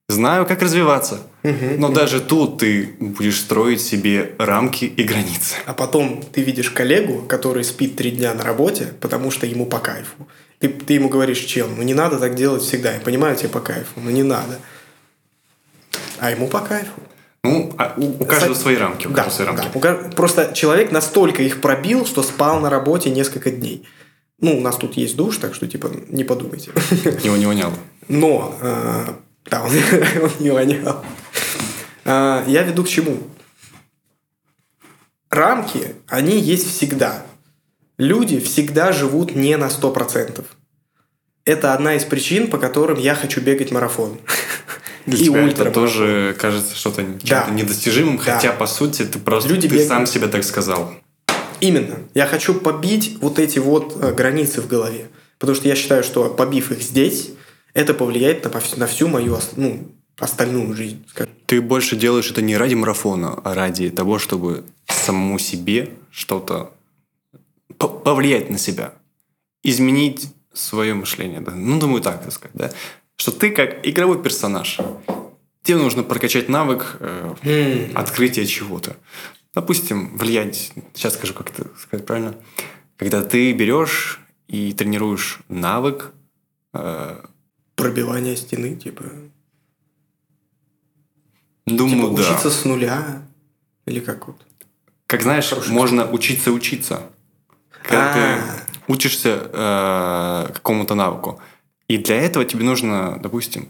знаю, 0.08 0.46
как 0.48 0.62
развиваться. 0.64 1.22
Но 1.44 1.90
даже 1.90 2.20
тут 2.20 2.58
ты 2.58 2.96
будешь 3.00 3.40
строить 3.40 3.82
себе 3.82 4.34
рамки 4.40 4.86
и 4.86 5.04
границы. 5.04 5.56
А 5.66 5.74
потом 5.74 6.24
ты 6.24 6.42
видишь 6.42 6.72
коллегу, 6.72 7.22
который 7.22 7.64
спит 7.64 7.96
три 7.96 8.12
дня 8.12 8.34
на 8.34 8.44
работе, 8.44 8.94
потому 9.00 9.30
что 9.30 9.46
ему 9.46 9.68
по 9.68 9.80
кайфу. 9.80 10.28
Ты, 10.58 10.68
ты 10.68 10.96
ему 10.96 11.08
говоришь, 11.08 11.40
чел, 11.40 11.70
ну 11.70 11.84
не 11.84 11.94
надо 11.94 12.20
так 12.20 12.36
делать 12.36 12.64
всегда. 12.64 12.94
Я 12.94 13.00
понимаю, 13.00 13.38
тебе 13.38 13.50
по 13.50 13.62
кайфу, 13.62 14.00
но 14.02 14.10
не 14.10 14.24
надо. 14.24 14.60
А 16.18 16.32
ему 16.32 16.48
по 16.48 16.60
кайфу. 16.60 17.02
Ну, 17.44 17.74
а 17.78 17.94
у, 17.98 18.06
у 18.06 18.26
каждого 18.26 18.54
Кстати, 18.54 18.58
свои 18.58 18.76
рамки. 18.76 19.08
У 19.08 19.12
Да, 19.12 19.24
каждого 19.24 19.36
свои 19.36 19.48
рамки. 19.48 19.80
да. 19.80 20.10
Просто 20.16 20.52
человек 20.54 20.92
настолько 20.92 21.42
их 21.42 21.62
пробил, 21.62 22.06
что 22.06 22.22
спал 22.22 22.60
на 22.60 22.70
работе 22.70 23.10
несколько 23.10 23.50
дней. 23.52 23.88
Ну, 24.42 24.58
у 24.58 24.62
нас 24.62 24.76
тут 24.78 24.96
есть 24.98 25.16
душ, 25.16 25.38
так 25.38 25.54
что, 25.56 25.68
типа, 25.68 25.92
не 26.08 26.24
подумайте. 26.24 26.72
Его 27.24 27.38
не 27.38 27.46
воняло. 27.46 27.74
Но, 28.08 28.56
э, 28.62 29.06
да, 29.46 29.64
он, 29.64 29.72
он 30.24 30.32
не 30.40 30.50
вонял. 30.50 31.04
Э, 32.06 32.44
я 32.48 32.64
веду 32.64 32.84
к 32.84 32.90
чему? 32.90 33.18
Рамки, 35.30 35.96
они 36.08 36.40
есть 36.40 36.70
всегда. 36.70 37.24
Люди 37.98 38.40
всегда 38.40 38.92
живут 38.92 39.36
не 39.36 39.56
на 39.58 39.68
100%. 39.68 40.44
Это 41.46 41.74
одна 41.74 41.96
из 41.96 42.04
причин, 42.04 42.50
по 42.50 42.58
которым 42.58 42.98
я 42.98 43.16
хочу 43.16 43.42
бегать 43.42 43.72
марафон. 43.72 44.20
Для 45.06 45.18
И 45.18 45.24
тебя 45.24 45.40
это 45.40 45.46
ультрамарафон. 45.48 45.74
тоже 45.84 46.36
кажется 46.40 46.76
что-то 46.76 47.04
чем-то 47.04 47.26
Да. 47.28 47.50
недостижимым, 47.50 48.18
Да. 48.18 48.36
хотя, 48.36 48.52
по 48.52 48.68
сути, 48.68 49.06
ты 49.06 49.20
просто 49.20 49.50
Люди 49.50 49.68
ты 49.68 49.74
бегают. 49.74 49.88
сам 49.88 50.06
себе 50.06 50.28
так 50.28 50.44
сказал. 50.44 50.94
Именно. 51.62 52.00
Я 52.14 52.26
хочу 52.26 52.54
побить 52.54 53.18
вот 53.22 53.40
эти 53.40 53.60
вот 53.60 53.98
э, 54.02 54.14
границы 54.14 54.62
в 54.62 54.68
голове. 54.68 55.10
Потому 55.40 55.56
что 55.56 55.68
я 55.68 55.76
считаю, 55.76 56.04
что 56.04 56.30
побив 56.30 56.72
их 56.72 56.82
здесь, 56.82 57.30
это 57.74 57.94
повлияет 57.94 58.44
на, 58.44 58.52
на 58.78 58.88
всю 58.88 59.08
мою 59.08 59.38
ну, 59.56 59.92
остальную 60.20 60.74
жизнь. 60.76 61.06
Ты 61.46 61.62
больше 61.62 61.96
делаешь 61.96 62.30
это 62.32 62.42
не 62.42 62.58
ради 62.58 62.76
марафона, 62.76 63.40
а 63.44 63.54
ради 63.56 63.90
того, 63.90 64.20
чтобы 64.20 64.64
самому 64.88 65.40
себе 65.40 65.90
что-то 66.12 66.72
по- 67.78 67.88
повлиять 67.88 68.50
на 68.50 68.58
себя, 68.58 68.94
изменить 69.64 70.28
свое 70.54 70.94
мышление. 70.94 71.40
да. 71.42 71.52
Ну, 71.52 71.80
думаю, 71.80 72.02
так 72.02 72.22
так 72.24 72.34
сказать, 72.34 72.56
да. 72.56 72.72
Что 73.20 73.34
ты 73.34 73.52
как 73.52 73.86
игровой 73.86 74.24
персонаж. 74.24 74.80
Тебе 75.64 75.76
нужно 75.78 76.04
прокачать 76.04 76.48
навык 76.48 76.96
э, 77.02 77.92
открытия 77.94 78.46
чего-то. 78.46 78.96
Допустим, 79.54 80.18
влиять, 80.18 80.72
сейчас 80.94 81.16
скажу, 81.16 81.34
как 81.34 81.50
это 81.50 81.68
сказать 81.78 82.06
правильно, 82.06 82.36
когда 82.96 83.22
ты 83.22 83.52
берешь 83.52 84.22
и 84.48 84.72
тренируешь 84.72 85.40
навык 85.50 86.14
э, 86.74 87.22
Пробивание 87.76 88.38
стены, 88.38 88.78
типа. 88.78 89.04
Думаю, 91.66 92.12
типа 92.12 92.24
да. 92.24 92.30
учиться 92.32 92.50
с 92.50 92.64
нуля. 92.64 93.22
Или 93.86 94.00
как 94.00 94.28
вот. 94.28 94.38
Как 95.08 95.24
знаешь, 95.24 95.50
Хороший 95.50 95.72
можно 95.72 96.10
учиться 96.10 96.54
учиться. 96.54 97.04
Когда 97.84 98.12
А. 98.12 98.14
ты 98.14 98.92
учишься 98.94 99.50
э, 99.52 100.54
какому-то 100.54 100.96
навыку. 100.96 101.42
И 101.90 101.98
для 101.98 102.16
этого 102.22 102.46
тебе 102.46 102.64
нужно, 102.64 103.20
допустим, 103.22 103.68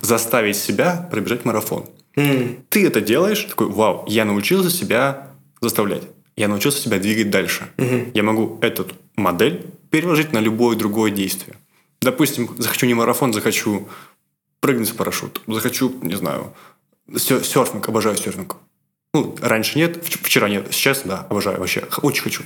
заставить 0.00 0.56
себя 0.56 1.08
пробежать 1.10 1.44
марафон. 1.44 1.84
М, 2.16 2.64
Ты 2.70 2.86
это 2.86 3.00
делаешь, 3.00 3.44
такой, 3.44 3.68
вау, 3.68 4.04
я 4.08 4.24
научился 4.24 4.70
себя 4.70 5.28
заставлять. 5.60 6.02
Я 6.36 6.48
научился 6.48 6.80
себя 6.80 6.98
двигать 6.98 7.30
дальше. 7.30 7.68
мгм. 7.76 8.10
Я 8.14 8.22
могу 8.22 8.58
эту 8.62 8.86
модель 9.16 9.66
переложить 9.90 10.32
на 10.32 10.38
любое 10.38 10.76
другое 10.76 11.10
действие. 11.10 11.56
Допустим, 12.00 12.48
захочу 12.58 12.86
не 12.86 12.94
марафон, 12.94 13.32
захочу 13.34 13.86
прыгнуть 14.60 14.88
с 14.88 14.92
парашют, 14.92 15.42
захочу, 15.46 15.92
не 16.02 16.14
знаю, 16.14 16.54
серфинг, 17.16 17.88
обожаю 17.88 18.16
серфинг. 18.16 18.56
Ну, 19.12 19.34
раньше 19.42 19.76
нет, 19.78 19.96
вч- 19.96 20.18
вчера 20.22 20.48
нет, 20.48 20.68
сейчас 20.70 21.02
да, 21.04 21.26
обожаю 21.28 21.58
вообще, 21.58 21.84
очень 22.02 22.22
хочу. 22.22 22.42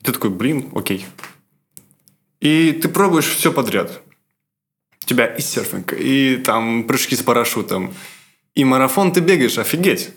И 0.00 0.04
ты 0.04 0.12
такой, 0.12 0.30
блин, 0.30 0.70
окей. 0.74 1.04
И 2.40 2.72
ты 2.72 2.88
пробуешь 2.88 3.26
все 3.28 3.52
подряд. 3.52 4.00
Тебя 5.12 5.26
и 5.26 5.42
серфинг, 5.42 5.92
и 5.92 6.36
там 6.36 6.84
прыжки 6.84 7.14
с 7.14 7.22
парашютом, 7.22 7.92
и 8.54 8.64
марафон 8.64 9.12
ты 9.12 9.20
бегаешь, 9.20 9.58
офигеть. 9.58 10.08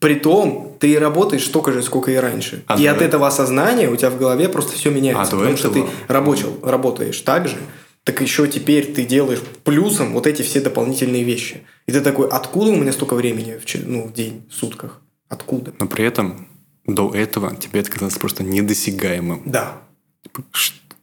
Притом, 0.00 0.76
ты 0.80 0.98
работаешь 0.98 1.46
столько 1.46 1.72
же, 1.72 1.82
сколько 1.82 2.10
и 2.10 2.16
раньше. 2.16 2.62
А 2.66 2.78
и 2.78 2.84
до 2.84 2.92
от 2.92 3.00
этого? 3.00 3.26
осознания 3.26 3.88
у 3.88 3.96
тебя 3.96 4.10
в 4.10 4.18
голове 4.18 4.50
просто 4.50 4.74
все 4.74 4.90
меняется. 4.90 5.34
А 5.34 5.38
потому 5.38 5.56
что 5.56 5.70
ты 5.70 5.86
рабочил, 6.08 6.58
работаешь 6.62 7.18
так 7.22 7.48
же, 7.48 7.56
так 8.02 8.20
еще 8.20 8.46
теперь 8.48 8.92
ты 8.92 9.06
делаешь 9.06 9.40
плюсом 9.64 10.12
вот 10.12 10.26
эти 10.26 10.42
все 10.42 10.60
дополнительные 10.60 11.24
вещи. 11.24 11.62
И 11.86 11.92
ты 11.92 12.02
такой, 12.02 12.28
откуда 12.28 12.70
у 12.70 12.76
меня 12.76 12.92
столько 12.92 13.14
времени 13.14 13.58
в, 13.58 13.86
ну, 13.86 14.08
в 14.08 14.12
день, 14.12 14.46
в 14.50 14.54
сутках? 14.54 15.00
Откуда? 15.30 15.72
Но 15.80 15.86
при 15.86 16.04
этом 16.04 16.48
до 16.86 17.14
этого 17.14 17.56
тебе 17.56 17.80
это 17.80 17.90
казалось 17.90 18.18
просто 18.18 18.44
недосягаемым. 18.44 19.40
Да. 19.46 19.80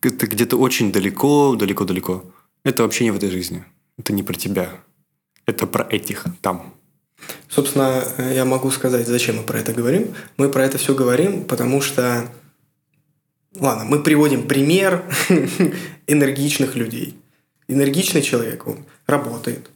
Это 0.04 0.28
где-то 0.28 0.58
очень 0.58 0.92
далеко, 0.92 1.56
далеко, 1.56 1.86
далеко. 1.86 2.24
Это 2.64 2.84
вообще 2.84 3.06
не 3.06 3.12
в 3.12 3.16
этой 3.16 3.30
жизни. 3.30 3.64
Это 3.98 4.14
не 4.14 4.24
про 4.24 4.34
тебя. 4.34 4.70
Это 5.46 5.68
про 5.68 5.84
этих 5.90 6.26
там. 6.42 6.74
Собственно, 7.50 8.04
я 8.18 8.46
могу 8.46 8.72
сказать, 8.72 9.08
зачем 9.08 9.38
мы 9.38 9.44
про 9.44 9.60
это 9.60 9.74
говорим. 9.74 10.14
Мы 10.38 10.50
про 10.50 10.66
это 10.66 10.78
все 10.78 10.96
говорим, 10.96 11.44
потому 11.46 11.82
что... 11.82 12.30
Ладно, 13.60 13.84
мы 13.84 14.02
приводим 14.02 14.48
пример 14.48 15.04
энергичных 16.08 16.76
людей. 16.76 17.20
Энергичный 17.68 18.22
человек, 18.22 18.68
он 18.68 18.86
работает, 19.08 19.70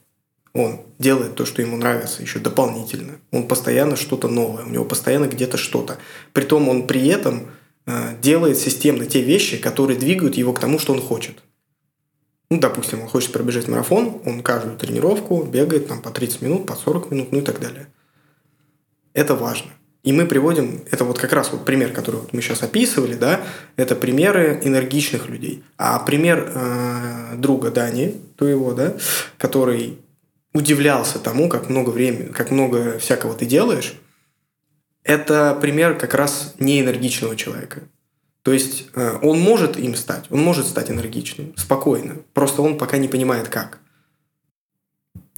он 0.54 0.80
делает 0.98 1.34
то, 1.34 1.44
что 1.44 1.60
ему 1.60 1.76
нравится, 1.76 2.22
еще 2.22 2.38
дополнительно. 2.38 3.14
Он 3.30 3.46
постоянно 3.46 3.96
что-то 3.96 4.28
новое, 4.28 4.64
у 4.64 4.70
него 4.70 4.84
постоянно 4.86 5.26
где-то 5.26 5.58
что-то. 5.58 5.98
Притом 6.32 6.70
он 6.70 6.86
при 6.86 7.06
этом 7.08 7.48
э, 7.84 8.16
делает 8.22 8.56
системно 8.56 9.04
те 9.04 9.20
вещи, 9.20 9.58
которые 9.58 9.98
двигают 9.98 10.36
его 10.36 10.54
к 10.54 10.60
тому, 10.60 10.78
что 10.78 10.94
он 10.94 11.02
хочет. 11.02 11.42
Ну, 12.50 12.60
допустим, 12.60 13.02
он 13.02 13.08
хочет 13.08 13.32
пробежать 13.32 13.66
марафон, 13.66 14.20
он 14.24 14.42
каждую 14.42 14.76
тренировку 14.76 15.42
бегает 15.42 15.88
там 15.88 16.00
по 16.00 16.10
30 16.10 16.42
минут, 16.42 16.66
по 16.66 16.76
40 16.76 17.10
минут, 17.10 17.32
ну 17.32 17.38
и 17.38 17.42
так 17.42 17.60
далее. 17.60 17.88
Это 19.14 19.34
важно. 19.34 19.70
И 20.04 20.12
мы 20.12 20.24
приводим, 20.26 20.84
это 20.92 21.04
вот 21.04 21.18
как 21.18 21.32
раз 21.32 21.50
вот 21.50 21.64
пример, 21.64 21.92
который 21.92 22.20
вот 22.20 22.32
мы 22.32 22.40
сейчас 22.40 22.62
описывали, 22.62 23.14
да, 23.14 23.40
это 23.74 23.96
примеры 23.96 24.60
энергичных 24.62 25.28
людей. 25.28 25.64
А 25.78 25.98
пример 25.98 26.52
э, 26.54 27.34
друга 27.36 27.72
Дани, 27.72 28.14
твоего, 28.36 28.72
да, 28.72 28.94
который 29.36 29.98
удивлялся 30.54 31.18
тому, 31.18 31.48
как 31.48 31.68
много 31.68 31.90
времени, 31.90 32.30
как 32.30 32.52
много 32.52 33.00
всякого 33.00 33.34
ты 33.34 33.46
делаешь, 33.46 33.94
это 35.02 35.58
пример 35.60 35.98
как 35.98 36.14
раз 36.14 36.54
неэнергичного 36.60 37.34
человека. 37.34 37.82
То 38.46 38.52
есть 38.52 38.84
э, 38.94 39.18
он 39.22 39.40
может 39.40 39.76
им 39.76 39.96
стать, 39.96 40.26
он 40.30 40.38
может 40.40 40.68
стать 40.68 40.88
энергичным, 40.88 41.52
спокойно. 41.56 42.18
Просто 42.32 42.62
он 42.62 42.78
пока 42.78 42.96
не 42.96 43.08
понимает, 43.08 43.48
как. 43.48 43.80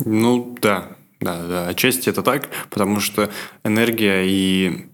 Ну, 0.05 0.55
да. 0.61 0.91
Да, 1.19 1.47
да. 1.47 1.69
Отчасти 1.69 2.11
это 2.11 2.23
так, 2.23 2.50
потому 2.69 3.00
что 3.00 3.31
энергия 3.65 4.25
и 4.27 4.88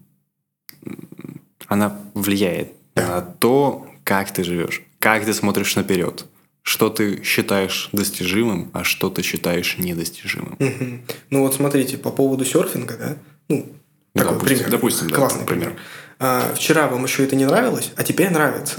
она 1.67 1.99
влияет 2.13 2.71
на 2.95 3.19
то, 3.19 3.85
как 4.05 4.31
ты 4.31 4.45
живешь, 4.45 4.81
как 4.99 5.25
ты 5.25 5.33
смотришь 5.33 5.75
наперед, 5.75 6.25
что 6.61 6.89
ты 6.89 7.21
считаешь 7.21 7.89
достижимым, 7.91 8.69
а 8.71 8.85
что 8.85 9.09
ты 9.09 9.23
считаешь 9.23 9.77
недостижимым. 9.77 10.55
Мгм. 10.59 11.01
Ну 11.31 11.41
вот 11.41 11.53
смотрите, 11.53 11.97
по 11.97 12.11
поводу 12.11 12.45
серфинга, 12.45 12.95
да, 12.97 13.17
ну, 13.49 13.73
Да, 14.13 14.21
такой 14.23 14.35
допустим, 14.35 14.55
пример. 14.57 14.71
допустим, 14.71 15.09
да, 15.09 15.15
Классный 15.17 15.45
пример. 15.45 15.65
пример. 15.71 15.81
А, 16.19 16.53
вчера 16.55 16.87
вам 16.87 17.03
еще 17.03 17.23
это 17.23 17.35
не 17.35 17.45
нравилось, 17.45 17.91
а 17.95 18.03
теперь 18.03 18.29
нравится. 18.29 18.77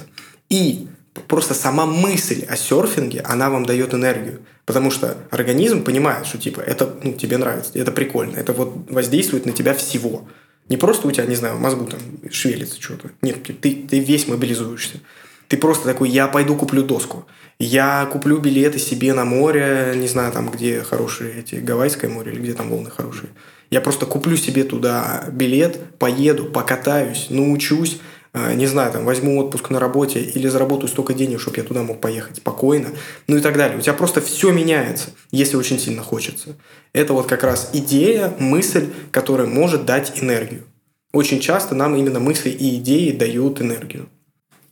И 0.49 0.89
просто 1.29 1.55
сама 1.55 1.87
мысль 1.87 2.45
о 2.49 2.57
серфинге, 2.57 3.21
она 3.21 3.51
вам 3.51 3.67
дает 3.67 3.95
энергию. 3.95 4.41
Потому 4.65 4.91
что 4.91 5.17
организм 5.31 5.85
понимает, 5.85 6.27
что 6.27 6.39
типа 6.39 6.61
это 6.61 6.93
ну, 7.03 7.13
тебе 7.13 7.39
нравится, 7.39 7.71
это 7.75 7.93
прикольно, 7.93 8.37
это 8.37 8.53
вот 8.53 8.91
воздействует 8.91 9.47
на 9.47 9.53
тебя 9.53 9.75
всего. 9.75 10.27
Не 10.69 10.77
просто 10.77 11.07
у 11.07 11.13
тебя, 11.13 11.27
не 11.27 11.37
знаю, 11.37 11.57
в 11.57 11.61
мозгу 11.61 11.87
там 11.87 12.01
шевелится 12.31 12.83
что-то. 12.83 13.11
Нет, 13.23 13.45
ты, 13.45 13.87
ты 13.89 14.01
весь 14.01 14.27
мобилизуешься. 14.27 14.99
Ты 15.47 15.57
просто 15.57 15.85
такой, 15.85 16.09
я 16.11 16.27
пойду 16.27 16.57
куплю 16.57 16.83
доску. 16.83 17.25
Я 17.61 18.07
куплю 18.07 18.39
билеты 18.39 18.81
себе 18.81 19.15
на 19.15 19.25
море, 19.25 19.93
не 19.95 20.09
знаю, 20.09 20.33
там, 20.33 20.51
где 20.51 20.83
хорошие 20.83 21.39
эти, 21.39 21.55
Гавайское 21.55 22.11
море 22.11 22.33
или 22.33 22.41
где 22.41 22.55
там 22.55 22.69
волны 22.69 22.91
хорошие. 22.91 23.29
Я 23.71 23.81
просто 23.81 24.07
куплю 24.07 24.37
себе 24.37 24.65
туда 24.65 25.25
билет, 25.33 25.99
поеду, 25.99 26.45
покатаюсь, 26.45 27.27
научусь, 27.31 27.99
э, 28.33 28.55
не 28.55 28.67
знаю, 28.67 28.93
там, 28.93 29.05
возьму 29.05 29.39
отпуск 29.39 29.71
на 29.71 29.81
работе 29.81 30.21
или 30.21 30.49
заработаю 30.49 30.89
столько 30.89 31.15
денег, 31.15 31.41
чтобы 31.41 31.57
я 31.59 31.65
туда 31.65 31.83
мог 31.83 32.01
поехать 32.01 32.37
спокойно, 32.37 32.91
ну 33.27 33.37
и 33.37 33.41
так 33.41 33.57
далее. 33.57 33.79
У 33.79 33.81
тебя 33.81 33.95
просто 33.95 34.21
все 34.21 34.53
меняется, 34.53 35.11
если 35.33 35.57
очень 35.57 35.79
сильно 35.79 36.03
хочется. 36.03 36.57
Это 36.93 37.13
вот 37.13 37.27
как 37.27 37.43
раз 37.43 37.71
идея, 37.73 38.35
мысль, 38.39 38.89
которая 39.11 39.49
может 39.49 39.85
дать 39.85 40.23
энергию. 40.23 40.65
Очень 41.13 41.41
часто 41.41 41.75
нам 41.75 41.97
именно 41.97 42.21
мысли 42.21 42.51
и 42.51 42.77
идеи 42.77 43.11
дают 43.11 43.61
энергию. 43.61 44.09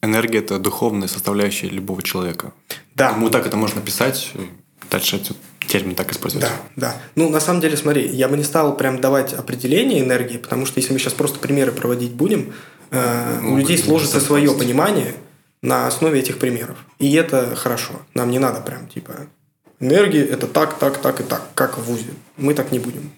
Энергия– 0.02 0.38
это 0.40 0.58
духовная 0.58 1.08
составляющая 1.08 1.68
любого 1.68 2.02
человека. 2.02 2.52
Да. 2.94 3.10
Ему 3.10 3.30
так 3.30 3.46
это 3.46 3.56
можно 3.56 3.80
писать, 3.80 4.32
дальше 4.90 5.16
этот 5.16 5.38
термин 5.74 5.96
так 5.96 6.12
использовать. 6.12 6.46
Да, 6.46 6.52
да. 6.76 6.96
Ну, 7.16 7.28
на 7.30 7.40
самом 7.40 7.60
деле, 7.60 7.76
смотри, 7.76 8.06
я 8.06 8.28
бы 8.28 8.36
не 8.36 8.44
стал 8.44 8.76
прям 8.76 9.00
давать 9.00 9.32
определение 9.34 10.00
энергии, 10.04 10.38
потому 10.38 10.66
что 10.66 10.78
если 10.78 10.92
мы 10.92 11.00
сейчас 11.00 11.14
просто 11.14 11.40
примеры 11.40 11.72
проводить 11.72 12.12
будем, 12.12 12.52
э, 12.92 13.38
у 13.40 13.42
Ну, 13.42 13.56
людей 13.58 13.76
будет 13.76 13.86
сложится 13.86 14.20
свое 14.20 14.44
просто. 14.46 14.62
понимание 14.64 15.14
на 15.62 15.88
основе 15.88 16.20
этих 16.20 16.38
примеров. 16.38 16.76
И 17.00 17.12
это 17.14 17.56
хорошо. 17.56 17.94
Нам 18.14 18.30
не 18.30 18.38
надо 18.38 18.60
прям 18.60 18.86
типа 18.86 19.12
энергия 19.80 20.24
это 20.24 20.46
так, 20.46 20.78
так, 20.78 20.98
так 20.98 21.20
и 21.20 21.24
так, 21.24 21.42
как 21.54 21.76
в 21.78 21.82
ВУЗе. 21.82 22.12
Мы 22.36 22.54
так 22.54 22.70
не 22.70 22.78
будем. 22.78 23.10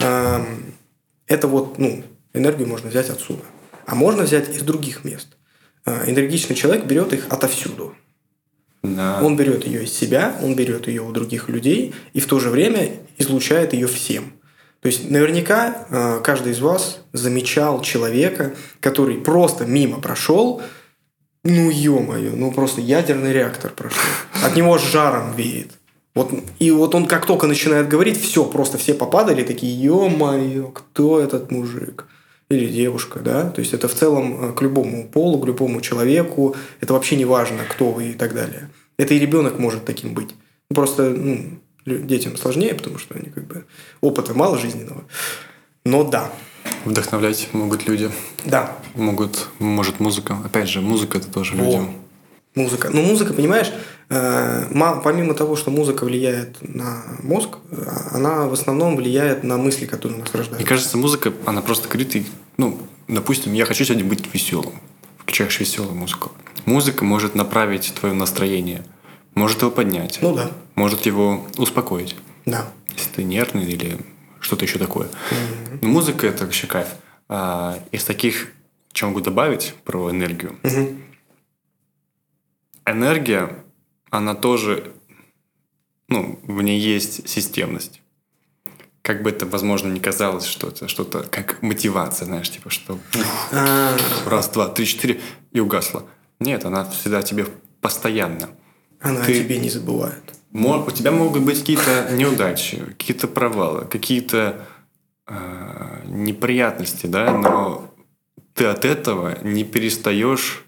Эм, 0.00 0.74
Это 1.28 1.46
вот, 1.46 1.78
ну, 1.78 2.02
энергию 2.34 2.66
можно 2.66 2.90
взять 2.90 3.10
отсюда. 3.10 3.44
А 3.86 3.94
можно 3.94 4.24
взять 4.24 4.48
из 4.48 4.62
других 4.62 5.04
мест. 5.04 5.28
Э, 5.86 6.10
Энергичный 6.10 6.56
человек 6.56 6.84
берет 6.86 7.12
их 7.12 7.26
отовсюду. 7.30 7.94
Да. 8.82 9.20
Он 9.22 9.36
берет 9.36 9.66
ее 9.66 9.84
из 9.84 9.92
себя, 9.92 10.36
он 10.42 10.54
берет 10.54 10.88
ее 10.88 11.02
у 11.02 11.12
других 11.12 11.48
людей 11.48 11.94
и 12.12 12.20
в 12.20 12.26
то 12.26 12.40
же 12.40 12.48
время 12.50 12.96
излучает 13.18 13.74
ее 13.74 13.86
всем. 13.86 14.32
То 14.80 14.86
есть 14.86 15.10
наверняка 15.10 15.86
э, 15.90 16.20
каждый 16.24 16.52
из 16.52 16.60
вас 16.60 17.00
замечал 17.12 17.82
человека, 17.82 18.54
который 18.80 19.18
просто 19.18 19.66
мимо 19.66 20.00
прошел, 20.00 20.62
ну 21.44 21.70
ё-моё, 21.70 22.32
ну 22.34 22.50
просто 22.52 22.80
ядерный 22.80 23.32
реактор 23.32 23.72
прошел. 23.72 24.00
От 24.42 24.56
него 24.56 24.78
жаром 24.78 25.34
веет. 25.36 25.72
Вот, 26.14 26.32
и 26.58 26.70
вот 26.70 26.94
он 26.94 27.06
как 27.06 27.26
только 27.26 27.46
начинает 27.46 27.88
говорить, 27.88 28.20
все, 28.20 28.44
просто 28.44 28.78
все 28.78 28.94
попадали, 28.94 29.44
такие, 29.44 29.72
ё-моё, 29.80 30.68
кто 30.68 31.20
этот 31.20 31.50
мужик? 31.50 32.06
Или 32.50 32.66
девушка, 32.66 33.20
да? 33.20 33.50
То 33.50 33.60
есть 33.60 33.72
это 33.72 33.86
в 33.86 33.94
целом 33.94 34.50
э, 34.50 34.52
к 34.52 34.60
любому 34.62 35.08
полу, 35.08 35.38
к 35.40 35.46
любому 35.46 35.80
человеку, 35.80 36.56
это 36.80 36.92
вообще 36.92 37.16
не 37.16 37.24
важно, 37.24 37.58
кто 37.68 37.92
вы 37.92 38.10
и 38.10 38.12
так 38.12 38.34
далее. 38.34 38.70
Это 38.98 39.14
и 39.14 39.18
ребенок 39.18 39.58
может 39.58 39.84
таким 39.84 40.14
быть. 40.14 40.34
Просто 40.68 41.10
ну, 41.10 41.60
детям 41.86 42.36
сложнее, 42.36 42.74
потому 42.74 42.98
что 42.98 43.14
они 43.14 43.30
как 43.30 43.46
бы 43.46 43.64
опыта 44.00 44.34
мало 44.34 44.58
жизненного. 44.58 45.04
Но 45.84 46.04
да, 46.04 46.30
Вдохновлять 46.84 47.48
могут 47.52 47.86
люди. 47.86 48.10
да, 48.44 48.76
Могут, 48.94 49.48
может, 49.58 50.00
музыка. 50.00 50.38
Опять 50.44 50.68
же, 50.68 50.80
музыка– 50.80 51.18
это 51.18 51.30
тоже 51.30 51.54
Во. 51.54 51.64
людям. 51.64 51.94
Музыка. 52.54 52.90
Ну, 52.92 53.02
музыка, 53.02 53.32
понимаешь, 53.32 53.70
э, 54.08 54.64
помимо 55.04 55.34
того, 55.34 55.54
что 55.54 55.70
музыка 55.70 56.04
влияет 56.04 56.56
на 56.60 57.04
мозг, 57.22 57.58
она 58.10 58.46
в 58.46 58.52
основном 58.52 58.96
влияет 58.96 59.44
на 59.44 59.56
мысли, 59.56 59.86
которые 59.86 60.18
у 60.18 60.20
нас 60.22 60.30
Мне 60.32 60.38
рождаются. 60.40 60.68
кажется, 60.68 60.98
музыка, 60.98 61.32
она 61.46 61.62
просто 61.62 61.88
говорит, 61.88 62.26
ну, 62.56 62.78
допустим, 63.06 63.52
я 63.52 63.64
хочу 63.66 63.84
сегодня 63.84 64.04
быть 64.04 64.32
веселым. 64.34 64.74
Включаешь 65.18 65.60
веселую 65.60 65.94
музыку. 65.94 66.32
Музыка 66.66 67.04
может 67.04 67.36
направить 67.36 67.92
твое 67.98 68.14
настроение, 68.14 68.82
может 69.34 69.60
его 69.62 69.70
поднять, 69.70 70.18
Ну 70.20 70.34
да, 70.34 70.50
может 70.74 71.06
его 71.06 71.46
успокоить, 71.56 72.16
да. 72.46 72.66
если 72.96 73.10
ты 73.10 73.22
нервный 73.22 73.64
или 73.64 73.96
что-то 74.40 74.64
еще 74.64 74.78
такое. 74.78 75.08
Но 75.80 75.88
музыка– 75.88 76.26
это 76.28 76.44
вообще 76.44 76.66
кайф. 76.66 76.88
А, 77.28 77.78
из 77.92 78.02
таких, 78.02 78.48
что 78.92 79.06
могу 79.06 79.20
добавить 79.20 79.74
про 79.84 80.10
энергию. 80.10 80.56
Мгм. 80.64 81.00
Энергия, 82.90 83.62
она 84.10 84.34
тоже, 84.34 84.92
ну, 86.08 86.38
в 86.42 86.62
ней 86.62 86.78
есть 86.80 87.28
системность. 87.28 88.00
Как 89.02 89.22
бы 89.22 89.30
это, 89.30 89.46
возможно, 89.46 89.90
не 89.92 90.00
казалось, 90.00 90.44
что 90.44 90.68
это 90.68 90.86
что-то 90.88 91.22
как 91.22 91.62
мотивация, 91.62 92.26
знаешь, 92.26 92.50
типа, 92.50 92.70
что 92.70 92.98
А, 93.52 93.96
раз, 94.26 94.48
два, 94.50 94.68
три, 94.68 94.86
четыре 94.86 95.20
и 95.52 95.60
угасла. 95.60 96.04
Нет, 96.38 96.64
она 96.64 96.84
всегда 96.90 97.22
тебе 97.22 97.46
постоянно. 97.80 98.50
она 99.00 99.24
Ты- 99.24 99.40
о 99.40 99.44
тебе 99.44 99.58
не 99.58 99.70
забывает. 99.70 100.22
Мо- 100.50 100.84
У 100.86 100.90
тебя 100.90 101.12
могут 101.12 101.42
быть 101.42 101.60
какие-то 101.60 102.10
неудачи, 102.12 102.78
какие-то 102.98 103.28
провалы, 103.28 103.84
какие-то 103.86 104.66
э, 105.26 106.02
неприятности, 106.06 107.06
да, 107.06 107.32
но 107.38 107.94
ты 108.54 108.64
от 108.66 108.84
этого 108.84 109.38
не 109.44 109.62
перестаешь 109.64 110.64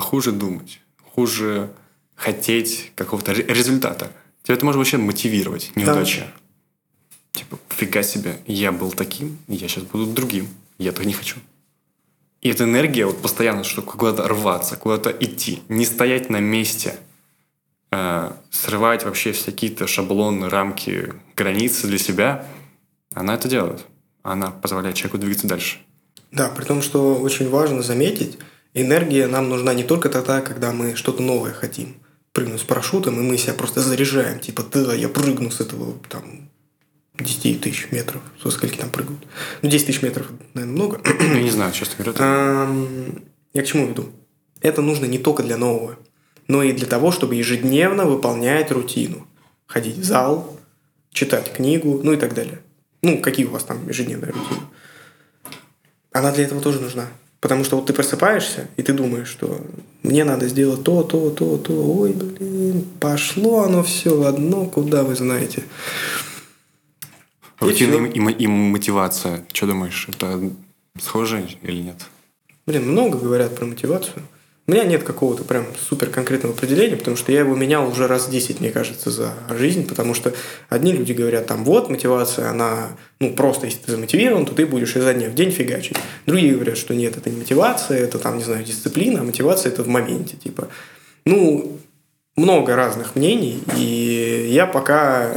хуже 0.00 0.32
думать, 0.32 0.80
хуже 1.14 1.70
хотеть 2.14 2.92
какого-то 2.94 3.32
ре- 3.32 3.44
результата. 3.44 4.12
Тебя 4.42 4.54
это 4.54 4.64
может 4.64 4.78
вообще 4.78 4.96
мотивировать, 4.96 5.72
неудача. 5.74 6.26
Типа, 7.32 7.58
фига 7.68 8.02
себе, 8.02 8.38
я 8.46 8.72
был 8.72 8.92
таким, 8.92 9.38
я 9.48 9.68
сейчас 9.68 9.84
буду 9.84 10.06
другим. 10.06 10.48
Я 10.78 10.92
так 10.92 11.06
не 11.06 11.12
хочу. 11.12 11.36
И 12.40 12.48
эта 12.48 12.64
энергия 12.64 13.06
вот 13.06 13.20
постоянно, 13.20 13.64
что 13.64 13.82
куда-то 13.82 14.26
рваться, 14.26 14.76
куда-то 14.76 15.10
идти, 15.10 15.62
не 15.68 15.84
стоять 15.84 16.30
на 16.30 16.40
месте– 16.40 16.96
э, 17.90 18.32
срывать 18.50 19.04
вообще 19.04 19.32
все 19.32 19.46
какие-то 19.46 19.86
шаблоны, 19.86 20.48
рамки, 20.48 21.12
границы 21.36 21.86
для 21.86 21.98
себя, 21.98 22.46
она 23.14 23.34
это 23.34 23.48
делает. 23.48 23.84
Она 24.22 24.50
позволяет 24.50 24.96
человеку 24.96 25.18
двигаться 25.18 25.46
дальше. 25.46 25.78
Да, 26.30 26.48
при 26.48 26.64
том, 26.64 26.82
что 26.82 27.16
очень 27.16 27.48
важно 27.48 27.82
заметить, 27.82 28.38
энергия 28.74 29.26
нам 29.26 29.48
нужна 29.48 29.74
не 29.74 29.84
только 29.84 30.08
тогда, 30.08 30.40
когда 30.40 30.72
мы 30.72 30.94
что-то 30.96 31.22
новое 31.22 31.52
хотим. 31.52 31.96
Прыгнуть 32.32 32.60
с 32.60 32.64
парашютом, 32.64 33.18
и 33.18 33.22
мы 33.22 33.36
себя 33.36 33.54
просто 33.54 33.80
заряжаем. 33.80 34.38
Типа, 34.38 34.62
да, 34.62 34.94
я 34.94 35.08
прыгну 35.08 35.50
с 35.50 35.60
этого 35.60 35.94
там 36.08 36.48
10 37.18 37.60
тысяч 37.60 37.88
метров. 37.90 38.22
Со 38.42 38.50
скольки 38.50 38.76
там 38.76 38.90
прыгают? 38.90 39.20
Ну, 39.62 39.68
10 39.68 39.86
тысяч 39.86 40.02
метров, 40.02 40.28
наверное, 40.54 40.74
много. 40.74 41.00
Я 41.20 41.42
не 41.42 41.50
знаю, 41.50 41.72
честно 41.72 42.04
говоря. 42.04 42.24
Эм, 42.24 43.24
Я 43.52 43.62
к 43.62 43.66
чему 43.66 43.86
веду? 43.86 44.10
Это 44.60 44.82
нужно 44.82 45.06
не 45.06 45.18
только 45.18 45.42
для 45.42 45.56
нового, 45.56 45.98
но 46.46 46.62
и 46.62 46.72
для 46.72 46.86
того, 46.86 47.10
чтобы 47.10 47.34
ежедневно 47.34 48.04
выполнять 48.04 48.70
рутину. 48.70 49.26
Ходить 49.66 49.96
в 49.96 50.04
зал, 50.04 50.58
читать 51.12 51.52
книгу, 51.52 52.00
ну 52.02 52.12
и 52.12 52.16
так 52.16 52.34
далее. 52.34 52.60
Ну, 53.02 53.20
какие 53.20 53.46
у 53.46 53.50
вас 53.50 53.64
там 53.64 53.88
ежедневные 53.88 54.32
рутины? 54.32 54.60
Она 56.12 56.32
для 56.32 56.44
этого 56.44 56.60
тоже 56.60 56.80
нужна. 56.80 57.08
Потому 57.40 57.64
что 57.64 57.76
вот 57.76 57.86
ты 57.86 57.94
просыпаешься, 57.94 58.68
и 58.76 58.82
ты 58.82 58.92
думаешь, 58.92 59.28
что 59.28 59.60
мне 60.02 60.24
надо 60.24 60.46
сделать 60.48 60.84
то, 60.84 61.02
то, 61.02 61.30
то, 61.30 61.56
то. 61.56 61.72
Ой, 61.72 62.12
блин, 62.12 62.84
пошло 63.00 63.60
оно 63.64 63.82
все 63.82 64.22
одно, 64.24 64.66
куда 64.66 65.04
вы 65.04 65.14
знаете. 65.16 65.62
И 67.60 67.64
Рутина 67.64 68.06
и, 68.06 68.20
мо- 68.20 68.30
и 68.30 68.46
мотивация. 68.46 69.44
Что 69.52 69.66
думаешь, 69.66 70.06
это 70.08 70.38
схоже 71.00 71.46
или 71.62 71.80
нет? 71.82 71.96
Блин, 72.66 72.90
много 72.90 73.18
говорят 73.18 73.56
про 73.56 73.64
мотивацию. 73.66 74.22
У 74.70 74.72
меня 74.72 74.84
нет 74.84 75.02
какого-то 75.02 75.42
прям 75.42 75.66
супер 75.88 76.10
конкретного 76.10 76.54
определения, 76.54 76.96
потому 76.96 77.16
что 77.16 77.32
я 77.32 77.40
его 77.40 77.56
менял 77.56 77.88
уже 77.88 78.06
раз 78.06 78.28
10, 78.28 78.60
мне 78.60 78.70
кажется, 78.70 79.10
за 79.10 79.34
жизнь, 79.58 79.84
потому 79.84 80.14
что 80.14 80.32
одни 80.68 80.92
люди 80.92 81.12
говорят, 81.12 81.48
там, 81.48 81.64
вот, 81.64 81.90
мотивация, 81.90 82.50
она, 82.50 82.90
ну, 83.18 83.34
просто 83.34 83.66
если 83.66 83.80
ты 83.80 83.90
замотивирован, 83.90 84.46
то 84.46 84.54
ты 84.54 84.64
будешь 84.66 84.94
изо 84.94 85.12
дня 85.12 85.28
в 85.28 85.34
день 85.34 85.50
фигачить. 85.50 85.96
Другие 86.24 86.54
говорят, 86.54 86.78
что 86.78 86.94
нет, 86.94 87.16
это 87.16 87.28
не 87.30 87.38
мотивация, 87.38 87.98
это 87.98 88.20
там, 88.20 88.38
не 88.38 88.44
знаю, 88.44 88.62
дисциплина, 88.62 89.22
а 89.22 89.24
мотивация 89.24 89.72
это 89.72 89.82
в 89.82 89.88
моменте, 89.88 90.36
типа. 90.36 90.68
Ну, 91.24 91.80
много 92.36 92.76
разных 92.76 93.16
мнений, 93.16 93.64
и 93.76 94.50
я 94.52 94.68
пока, 94.68 95.32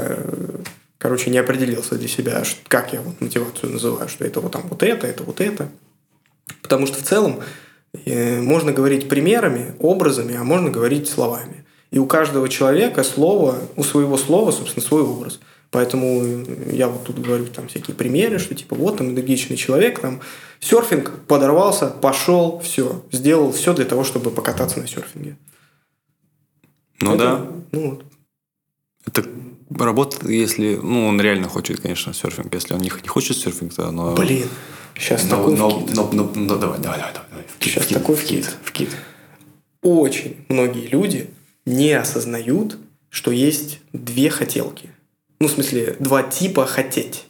короче, 0.99 1.31
не 1.31 1.39
определился 1.39 1.95
для 1.95 2.07
себя, 2.07 2.43
как 2.67 2.93
я 2.93 3.01
вот 3.01 3.19
мотивацию 3.19 3.71
называю, 3.71 4.07
что 4.09 4.25
это 4.25 4.41
вот 4.41 4.51
там 4.51 4.67
вот 4.69 4.83
это, 4.83 5.07
это 5.07 5.23
вот 5.23 5.41
это. 5.41 5.69
Потому 6.61 6.85
что 6.85 6.99
в 6.99 7.03
целом 7.03 7.41
можно 8.05 8.71
говорить 8.71 9.07
примерами, 9.07 9.75
образами, 9.79 10.35
а 10.35 10.43
можно 10.43 10.69
говорить 10.69 11.07
словами. 11.07 11.63
И 11.91 11.99
у 11.99 12.07
каждого 12.07 12.49
человека 12.49 13.03
слово, 13.03 13.55
у 13.75 13.83
своего 13.83 14.17
слова, 14.17 14.51
собственно, 14.51 14.85
свой 14.85 15.03
образ. 15.03 15.39
Поэтому 15.69 16.23
э, 16.23 16.71
я 16.71 16.87
вот 16.87 17.03
тут 17.03 17.19
говорю 17.19 17.45
там 17.47 17.67
всякие 17.67 17.95
примеры, 17.95 18.37
что 18.37 18.53
типа 18.53 18.75
вот 18.75 18.97
там 18.97 19.09
энергичный 19.09 19.57
человек, 19.57 19.99
там 19.99 20.21
серфинг, 20.59 21.11
подорвался, 21.27 21.87
пошел, 21.87 22.59
все, 22.59 23.03
сделал 23.11 23.51
все 23.51 23.73
для 23.73 23.85
того, 23.85 24.03
чтобы 24.03 24.29
покататься 24.29 24.79
на 24.79 24.87
серфинге. 24.87 25.37
Ну 27.01 27.15
Это- 27.15 27.23
да. 27.23 27.47
Ну, 27.71 27.89
вот. 27.89 28.03
Это 29.05 29.27
работает, 29.77 30.23
если... 30.29 30.79
Ну, 30.81 31.07
он 31.07 31.19
реально 31.19 31.49
хочет, 31.49 31.79
конечно, 31.81 32.13
серфинг. 32.13 32.53
Если 32.53 32.73
он 32.73 32.79
не, 32.79 32.91
не 33.01 33.07
хочет 33.07 33.35
серфинг, 33.35 33.73
то 33.73 33.87
оно... 33.87 34.15
Блин, 34.15 34.47
сейчас 34.97 35.23
Но, 35.25 35.29
такой 35.37 35.55
но, 35.57 35.69
вкид. 35.81 35.95
но- 35.95 36.11
но- 36.11 36.31
но 36.35 36.57
давай, 36.57 36.79
давай, 36.79 36.97
давай, 36.99 37.13
давай. 37.29 37.43
Вкид, 37.47 37.73
Сейчас 37.73 37.83
вкид, 37.85 37.97
такой 37.97 38.15
вкид, 38.15 38.57
вкид. 38.63 38.89
очень 39.81 40.45
многие 40.49 40.87
люди 40.87 41.29
не 41.65 41.91
осознают, 41.93 42.77
что 43.09 43.31
есть 43.31 43.79
две 43.93 44.29
хотелки. 44.29 44.89
Ну, 45.39 45.47
в 45.47 45.51
смысле, 45.51 45.95
два 45.99 46.23
типа 46.23 46.65
хотеть. 46.65 47.25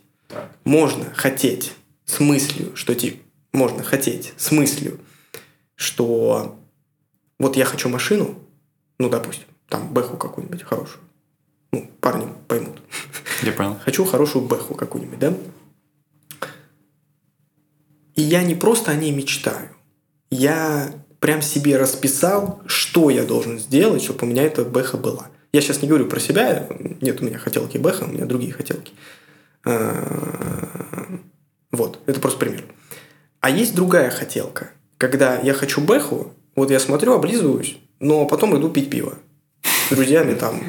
Можно 0.66 1.06
хотеть 1.14 1.74
с 2.06 2.20
мыслью, 2.20 2.76
что 2.76 2.96
типа 2.96 3.20
можно 3.54 3.84
хотеть 3.84 4.34
с 4.38 4.52
мыслью, 4.52 5.00
что 5.76 6.58
вот 7.40 7.56
я 7.58 7.66
хочу 7.66 7.90
машину, 7.90 8.36
ну, 9.00 9.10
допустим, 9.10 9.46
там, 9.70 9.92
бэху 9.94 10.18
какую-нибудь 10.18 10.64
хорошую. 10.64 11.02
Ну, 11.72 11.90
парни 12.02 12.28
поймут. 12.48 12.80
Я 13.42 13.52
понял. 13.52 13.78
Хочу 13.84 14.06
хорошую 14.06 14.46
бэху 14.46 14.76
какую-нибудь, 14.76 15.20
да? 15.20 15.34
И 18.16 18.22
я 18.22 18.44
не 18.44 18.56
просто 18.56 18.92
о 18.92 18.96
ней 18.96 19.12
мечтаю. 19.12 19.70
Я 20.30 20.94
прям 21.20 21.42
себе 21.42 21.78
расписал, 21.78 22.62
что 22.66 23.10
я 23.10 23.24
должен 23.24 23.60
сделать, 23.60 24.04
чтобы 24.04 24.24
у 24.24 24.26
меня 24.26 24.44
эта 24.44 24.66
бэха 24.66 24.98
была. 24.98 25.30
Я 25.54 25.62
сейчас 25.62 25.82
не 25.82 25.88
говорю 25.88 26.08
про 26.08 26.20
себя, 26.20 26.68
нет 27.02 27.22
у 27.22 27.26
меня 27.26 27.38
хотелки 27.38 27.78
бэха, 27.78 28.04
у 28.04 28.08
меня 28.08 28.26
другие 28.26 28.52
хотелки. 28.52 28.94
А, 29.66 31.20
вот, 31.72 32.00
это 32.06 32.20
просто 32.20 32.40
пример. 32.40 32.66
А 33.40 33.50
есть 33.50 33.76
другая 33.76 34.10
хотелка, 34.10 34.72
когда 34.98 35.40
я 35.40 35.54
хочу 35.54 35.82
бэху, 35.82 36.34
вот 36.56 36.72
я 36.72 36.80
смотрю, 36.80 37.14
облизываюсь, 37.14 37.78
но 38.00 38.26
потом 38.26 38.58
иду 38.58 38.70
пить 38.70 38.90
пиво 38.90 39.18
с 39.62 39.94
друзьями 39.94 40.34
там, 40.34 40.64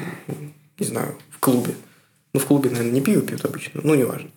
не 0.79 0.87
знаю, 0.87 1.17
в 1.31 1.39
клубе. 1.41 1.75
Ну, 2.33 2.41
в 2.41 2.47
клубе, 2.47 2.71
наверное, 2.71 2.93
не 2.93 3.01
пиво 3.01 3.23
пьют 3.23 3.45
обычно, 3.45 3.81
ну, 3.83 3.95
неважно. 3.95 4.31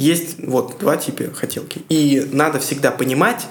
Есть 0.00 0.36
вот 0.38 0.78
два 0.78 0.96
типа 0.96 1.24
хотелки. 1.34 1.82
И 1.90 2.26
надо 2.32 2.58
всегда 2.58 2.90
понимать, 2.90 3.46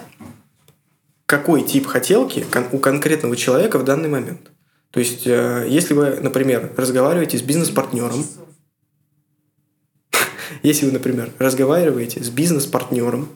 какой 1.24 1.62
тип 1.62 1.86
хотелки 1.86 2.44
у 2.72 2.78
конкретного 2.78 3.36
человека 3.36 3.78
в 3.78 3.84
данный 3.84 4.08
момент. 4.08 4.50
То 4.90 4.98
есть, 4.98 5.28
э, 5.28 5.68
если 5.68 5.94
вы, 5.94 6.16
например, 6.20 6.72
разговариваете 6.76 7.38
с 7.38 7.42
бизнес-партнером, 7.42 8.26
если 10.64 10.86
вы, 10.86 10.92
например, 10.92 11.30
разговариваете 11.38 12.20
с 12.24 12.30
бизнес-партнером 12.30 13.28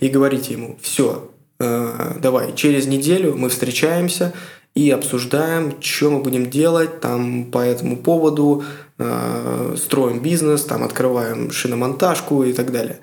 и 0.00 0.08
говорите 0.08 0.54
ему, 0.54 0.76
все, 0.82 1.30
э, 1.60 2.16
давай, 2.20 2.52
через 2.56 2.88
неделю 2.88 3.36
мы 3.36 3.48
встречаемся 3.48 4.34
и 4.76 4.90
обсуждаем, 4.90 5.74
что 5.80 6.10
мы 6.10 6.20
будем 6.20 6.50
делать 6.50 7.00
там 7.00 7.46
по 7.50 7.58
этому 7.58 7.96
поводу, 7.96 8.62
э, 8.98 9.74
строим 9.78 10.20
бизнес, 10.20 10.64
там 10.64 10.84
открываем 10.84 11.50
шиномонтажку 11.50 12.44
и 12.44 12.52
так 12.52 12.70
далее. 12.70 13.00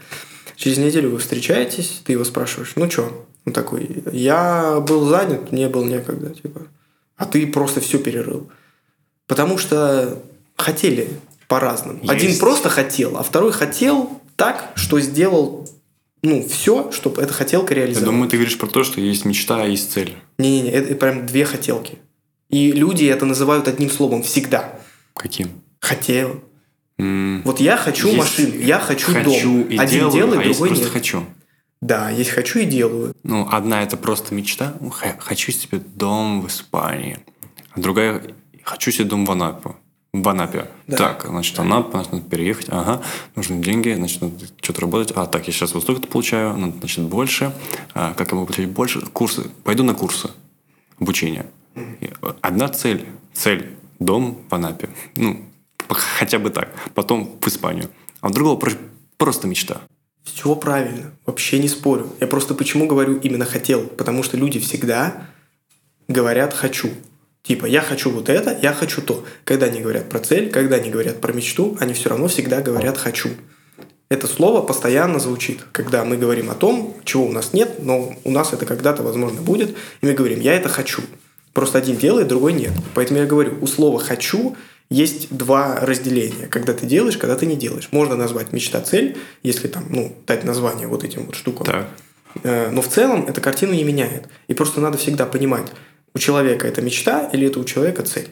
Через 0.55 0.77
неделю 0.77 1.09
вы 1.09 1.17
встречаетесь, 1.17 2.01
ты 2.05 2.13
его 2.13 2.23
спрашиваешь, 2.25 2.73
ну 2.75 2.89
что? 2.89 3.25
Он 3.45 3.53
такой, 3.53 4.03
я 4.11 4.79
был 4.87 5.07
занят, 5.07 5.51
не 5.51 5.67
был 5.67 5.83
некогда, 5.83 6.29
типа. 6.29 6.61
А 7.17 7.25
ты 7.25 7.47
просто 7.47 7.81
все 7.81 7.97
перерыл. 7.97 8.49
Потому 9.25 9.57
что 9.57 10.21
хотели 10.55 11.09
по-разному. 11.47 12.01
Один 12.07 12.37
просто 12.37 12.69
хотел, 12.69 13.17
а 13.17 13.23
второй 13.23 13.51
хотел 13.51 14.21
так, 14.35 14.73
что 14.75 14.99
сделал 14.99 15.67
ну, 16.23 16.47
все, 16.47 16.89
чтобы 16.91 17.21
эта 17.21 17.33
хотелка 17.33 17.73
реализовалась. 17.73 18.07
Я 18.07 18.11
думаю, 18.11 18.29
ты 18.29 18.37
говоришь 18.37 18.57
про 18.57 18.67
то, 18.67 18.83
что 18.83 19.01
есть 19.01 19.25
мечта, 19.25 19.61
а 19.61 19.67
есть 19.67 19.91
цель. 19.91 20.15
Не-не-не, 20.37 20.71
это, 20.71 20.95
прям 20.95 21.25
две 21.25 21.43
хотелки. 21.43 21.99
И 22.49 22.71
люди 22.71 23.05
это 23.05 23.25
называют 23.25 23.67
одним 23.67 23.89
словом 23.89 24.23
всегда. 24.23 24.79
Каким? 25.15 25.49
Хотел. 25.81 26.41
Mm. 26.97 27.41
Вот 27.43 27.59
я 27.59 27.75
хочу 27.75 28.07
есть 28.07 28.17
машину, 28.17 28.55
я 28.55 28.79
хочу, 28.79 29.11
хочу 29.11 29.23
дом. 29.23 29.61
И 29.63 29.77
Один 29.77 29.99
делаю, 29.99 30.13
делает, 30.13 30.39
а 30.39 30.43
другой 30.43 30.67
просто 30.69 30.85
нет. 30.85 30.93
хочу. 30.93 31.25
Да, 31.81 32.09
есть 32.09 32.29
хочу 32.29 32.59
и 32.59 32.65
делаю. 32.65 33.13
Ну, 33.23 33.47
одна 33.51 33.83
это 33.83 33.97
просто 33.97 34.33
мечта. 34.33 34.75
Хочу 35.19 35.51
себе 35.51 35.79
дом 35.79 36.41
в 36.41 36.47
Испании. 36.47 37.19
А 37.71 37.79
другая 37.81 38.23
хочу 38.63 38.91
себе 38.91 39.05
дом 39.05 39.25
в 39.25 39.31
Анапе. 39.31 39.71
В 40.13 40.29
Анапе. 40.29 40.67
Да. 40.85 40.97
Так, 40.97 41.25
значит, 41.27 41.57
Анапа, 41.57 41.91
значит, 41.93 42.13
надо 42.13 42.29
переехать. 42.29 42.67
Ага, 42.69 43.01
нужны 43.35 43.63
деньги, 43.63 43.93
значит, 43.93 44.21
надо 44.21 44.45
что-то 44.61 44.81
работать. 44.81 45.11
А, 45.15 45.25
так, 45.25 45.47
я 45.47 45.53
сейчас 45.53 45.73
вот 45.73 45.81
столько-то 45.81 46.07
получаю, 46.07 46.55
надо, 46.55 46.77
значит, 46.77 47.03
больше. 47.05 47.51
А, 47.95 48.13
как 48.13 48.31
я 48.31 48.35
могу 48.35 48.45
получить 48.45 48.69
больше? 48.69 49.01
Курсы. 49.01 49.49
Пойду 49.63 49.83
на 49.83 49.95
курсы 49.95 50.29
обучения. 50.99 51.47
Одна 52.41 52.69
цель. 52.69 53.07
Цель– 53.33 53.75
дом 53.99 54.37
в 54.47 54.53
Анапе. 54.53 54.89
Ну, 55.15 55.45
хотя 55.89 56.37
бы 56.37 56.51
так. 56.51 56.69
Потом 56.93 57.39
в 57.41 57.47
Испанию. 57.47 57.89
А 58.21 58.27
у 58.27 58.31
другого 58.31 58.61
просто 59.17 59.47
мечта. 59.47 59.81
Все 60.23 60.55
правильно, 60.55 61.11
вообще 61.25 61.57
не 61.57 61.67
спорю. 61.67 62.07
Я 62.19 62.27
просто 62.27 62.53
почему 62.53 62.85
говорю 62.85 63.17
именно 63.17 63.45
хотел, 63.45 63.87
потому 63.87 64.21
что 64.21 64.37
люди 64.37 64.59
всегда 64.59 65.25
говорят 66.07 66.53
хочу. 66.53 66.91
Типа, 67.43 67.65
я 67.65 67.81
хочу 67.81 68.09
вот 68.09 68.29
это, 68.29 68.57
я 68.61 68.71
хочу 68.73 69.01
то. 69.01 69.25
Когда 69.43 69.65
они 69.65 69.81
говорят 69.81 70.09
про 70.09 70.19
цель, 70.19 70.49
когда 70.49 70.77
они 70.77 70.89
говорят 70.89 71.19
про 71.19 71.33
мечту, 71.33 71.77
они 71.79 71.93
все 71.93 72.09
равно 72.09 72.29
всегда 72.29 72.61
говорят 72.61 72.97
хочу. 72.97 73.31
Это 74.07 74.27
слово 74.27 74.61
постоянно 74.61 75.19
звучит, 75.19 75.59
когда 75.73 76.05
мы 76.05 76.17
говорим 76.17 76.49
о 76.49 76.55
том, 76.55 76.95
чего 77.03 77.25
у 77.25 77.31
нас 77.31 77.51
нет, 77.51 77.83
но 77.83 78.15
у 78.23 78.31
нас 78.31 78.53
это 78.53 78.65
когда-то, 78.65 79.03
возможно, 79.03 79.41
будет, 79.41 79.75
и 80.01 80.05
мы 80.05 80.13
говорим, 80.13 80.39
я 80.39 80.53
это 80.53 80.69
хочу. 80.69 81.01
Просто 81.51 81.79
один 81.79 81.97
делает, 81.97 82.27
другой 82.29 82.53
нет. 82.53 82.71
Поэтому 82.93 83.19
я 83.19 83.25
говорю, 83.25 83.57
у 83.61 83.67
слова 83.67 83.99
«хочу» 83.99 84.55
есть 84.89 85.35
два 85.35 85.79
разделения. 85.81 86.47
Когда 86.47 86.73
ты 86.73 86.85
делаешь, 86.85 87.17
когда 87.17 87.35
ты 87.35 87.45
не 87.45 87.55
делаешь. 87.55 87.89
Можно 87.91 88.15
назвать 88.15 88.53
мечта-цель, 88.53 89.17
если 89.41 89.67
там, 89.67 89.85
ну, 89.89 90.15
дать 90.27 90.43
название 90.43 90.87
вот 90.87 91.03
этим 91.03 91.25
вот 91.25 91.35
штукам. 91.35 91.65
Так. 91.65 91.89
Э, 92.43 92.69
но 92.69 92.81
в 92.81 92.87
целом 92.87 93.25
эта 93.27 93.41
картину 93.41 93.73
не 93.73 93.83
меняет. 93.83 94.27
И 94.47 94.53
просто 94.53 94.81
надо 94.81 94.97
всегда 94.97 95.25
понимать, 95.25 95.67
у 96.13 96.19
человека 96.19 96.67
это 96.67 96.81
мечта 96.81 97.29
или 97.33 97.47
это 97.47 97.59
у 97.59 97.63
человека 97.63 98.03
цель. 98.03 98.29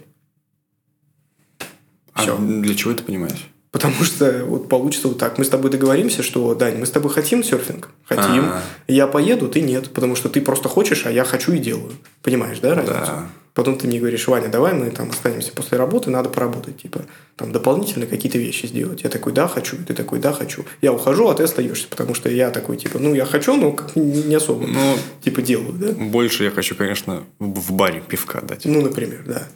Все. 2.15 2.35
А 2.35 2.39
для 2.39 2.75
чего 2.75 2.91
это 2.91 3.03
понимаешь? 3.03 3.50
Потому 3.71 3.95
что 4.03 4.45
вот 4.45 4.69
получится 4.69 5.07
вот 5.07 5.17
так. 5.17 5.37
Мы 5.37 5.45
с 5.45 5.49
тобой 5.49 5.71
договоримся, 5.71 6.23
что, 6.23 6.53
Дань, 6.55 6.77
мы 6.77 6.85
с 6.85 6.91
тобой 6.91 7.11
хотим 7.11 7.43
серфинг? 7.43 7.89
Хотим. 8.05 8.45
А-а-а. 8.45 8.61
Я 8.87 9.07
поеду, 9.07 9.47
ты 9.47 9.61
нет. 9.61 9.89
Потому 9.91 10.15
что 10.15 10.29
ты 10.29 10.41
просто 10.41 10.69
хочешь, 10.69 11.05
а 11.05 11.11
я 11.11 11.23
хочу 11.23 11.53
и 11.53 11.57
делаю. 11.57 11.93
Понимаешь, 12.21 12.59
да, 12.59 12.75
разницу? 12.75 12.99
Да. 12.99 13.29
Потом 13.53 13.77
ты 13.77 13.85
мне 13.85 13.99
говоришь, 13.99 14.27
Ваня, 14.27 14.47
давай 14.47 14.73
мы 14.73 14.91
там 14.91 15.09
останемся 15.09 15.51
после 15.51 15.77
работы, 15.77 16.09
надо 16.09 16.29
поработать, 16.29 16.81
типа, 16.81 17.01
там 17.35 17.51
дополнительно 17.51 18.05
какие-то 18.05 18.37
вещи 18.37 18.65
сделать. 18.65 19.03
Я 19.03 19.09
такой, 19.09 19.33
да, 19.33 19.49
хочу, 19.49 19.75
ты 19.85 19.93
такой, 19.93 20.19
да, 20.19 20.31
хочу. 20.31 20.63
Я 20.81 20.93
ухожу, 20.93 21.27
а 21.27 21.33
ты 21.33 21.43
остаешься, 21.43 21.87
потому 21.89 22.13
что 22.13 22.29
я 22.29 22.49
такой, 22.49 22.77
типа, 22.77 22.97
ну, 22.97 23.13
я 23.13 23.25
хочу, 23.25 23.57
но 23.57 23.73
как 23.73 23.93
не 23.97 24.35
особо, 24.35 24.67
ну, 24.67 24.97
типа, 25.21 25.41
делаю, 25.41 25.73
да. 25.73 25.91
Больше 25.91 26.45
я 26.45 26.51
хочу, 26.51 26.75
конечно, 26.75 27.23
в 27.39 27.73
баре 27.73 28.01
пивка 28.07 28.39
дать. 28.39 28.63
Ну, 28.63 28.81
например, 28.81 29.23
да. 29.27 29.49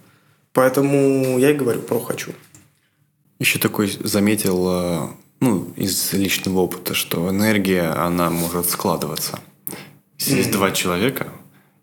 Поэтому 0.52 1.40
я 1.40 1.52
и 1.52 1.54
говорю 1.54 1.82
про 1.82 2.00
хочу. 2.02 2.34
Еще 3.40 3.60
такой 3.60 3.88
заметил, 3.88 4.68
э, 4.70 5.08
ну, 5.42 5.74
из 5.76 6.14
личного 6.14 6.60
опыта, 6.60 6.94
что 6.94 7.30
энергия, 7.30 7.90
она 7.90 8.30
может 8.30 8.70
складываться. 8.70 9.40
Если 10.18 10.34
mm-hmm. 10.34 10.38
есть 10.38 10.52
два 10.52 10.72
человека, 10.72 11.28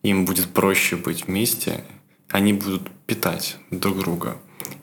им 0.03 0.25
будет 0.25 0.49
проще 0.49 0.97
быть 0.97 1.27
вместе, 1.27 1.85
они 2.31 2.55
будут 2.55 2.91
питать 3.07 3.57
друг 3.71 3.99
друга, 3.99 4.39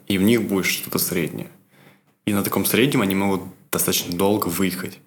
и 0.06 0.16
в 0.18 0.22
них 0.22 0.42
будет 0.44 0.66
что-то 0.66 0.98
среднее. 0.98 1.48
И 2.24 2.32
на 2.32 2.44
таком 2.44 2.64
среднем 2.64 3.02
они 3.02 3.14
могут 3.14 3.42
достаточно 3.72 4.16
долго 4.16 4.46
выехать. 4.46 4.98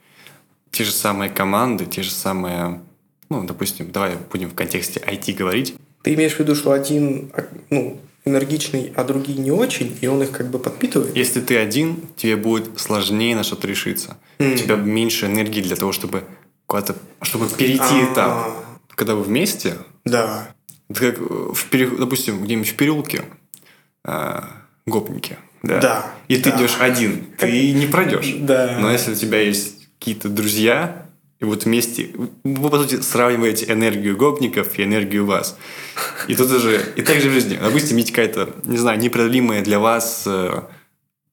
Те 0.71 0.83
же 0.83 0.91
самые 0.91 1.29
команды, 1.29 1.85
те 1.85 2.03
же 2.03 2.11
самые, 2.11 2.81
ну, 3.29 3.45
допустим, 3.45 3.91
давай 3.91 4.17
будем 4.31 4.49
в 4.49 4.55
контексте 4.55 4.99
IT 4.99 5.33
говорить. 5.33 5.75
Ты 6.01 6.15
имеешь 6.15 6.33
в 6.33 6.39
виду, 6.39 6.55
что 6.55 6.71
один, 6.73 7.31
ну, 7.69 7.99
энергичный, 8.25 8.93
а 8.95 9.03
другие 9.03 9.37
не 9.37 9.51
очень, 9.51 9.97
и 10.01 10.07
он 10.07 10.23
их 10.23 10.31
как 10.31 10.49
бы 10.49 10.59
подпитывает? 10.59 11.15
Если 11.15 11.41
ты 11.41 11.57
один, 11.57 12.01
тебе 12.15 12.35
будет 12.35 12.79
сложнее 12.79 13.35
на 13.35 13.43
что-то 13.43 13.67
решиться. 13.67 14.17
Mm. 14.39 14.53
У 14.53 14.57
тебя 14.57 14.75
меньше 14.75 15.25
энергии 15.25 15.61
для 15.61 15.75
того, 15.75 15.91
чтобы 15.91 16.23
куда-то, 16.65 16.95
чтобы 17.21 17.47
перейти 17.49 17.81
А-а-а. 17.81 18.13
этап. 18.13 18.65
Когда 18.95 19.15
вы 19.15 19.23
вместе, 19.23 19.75
да. 20.05 20.49
Это 20.89 21.11
как, 21.11 21.19
в 21.19 21.65
пере... 21.69 21.87
допустим, 21.87 22.43
где-нибудь 22.43 22.69
в 22.69 22.75
переулке 22.75 23.23
э, 24.05 24.41
гопники. 24.85 25.37
Да. 25.63 25.79
да 25.79 26.13
и 26.27 26.37
ты 26.37 26.51
да. 26.51 26.57
идешь 26.57 26.75
один, 26.79 27.25
ты 27.37 27.71
не 27.71 27.87
пройдешь. 27.87 28.35
Да. 28.39 28.77
Но 28.79 28.91
если 28.91 29.13
у 29.13 29.15
тебя 29.15 29.39
есть 29.39 29.87
какие-то 29.97 30.29
друзья, 30.29 31.02
и 31.43 31.45
вот 31.45 31.65
вместе 31.65 32.09
вы, 32.45 32.69
по 32.69 32.77
сути, 32.77 33.01
сравниваете 33.01 33.69
энергию 33.69 34.15
гопников 34.15 34.79
и 34.79 34.83
энергию 34.83 35.25
вас. 35.25 35.57
И 36.29 36.35
тут 36.35 36.49
уже, 36.49 36.93
и 36.95 37.01
так 37.01 37.19
же 37.19 37.29
в 37.29 37.33
жизни. 37.33 37.59
Допустим, 37.61 37.97
есть 37.97 38.11
какая-то, 38.11 38.55
не 38.63 38.77
знаю, 38.77 38.97
непреодолимая 38.97 39.61
для 39.61 39.77
вас 39.79 40.23
э, 40.25 40.61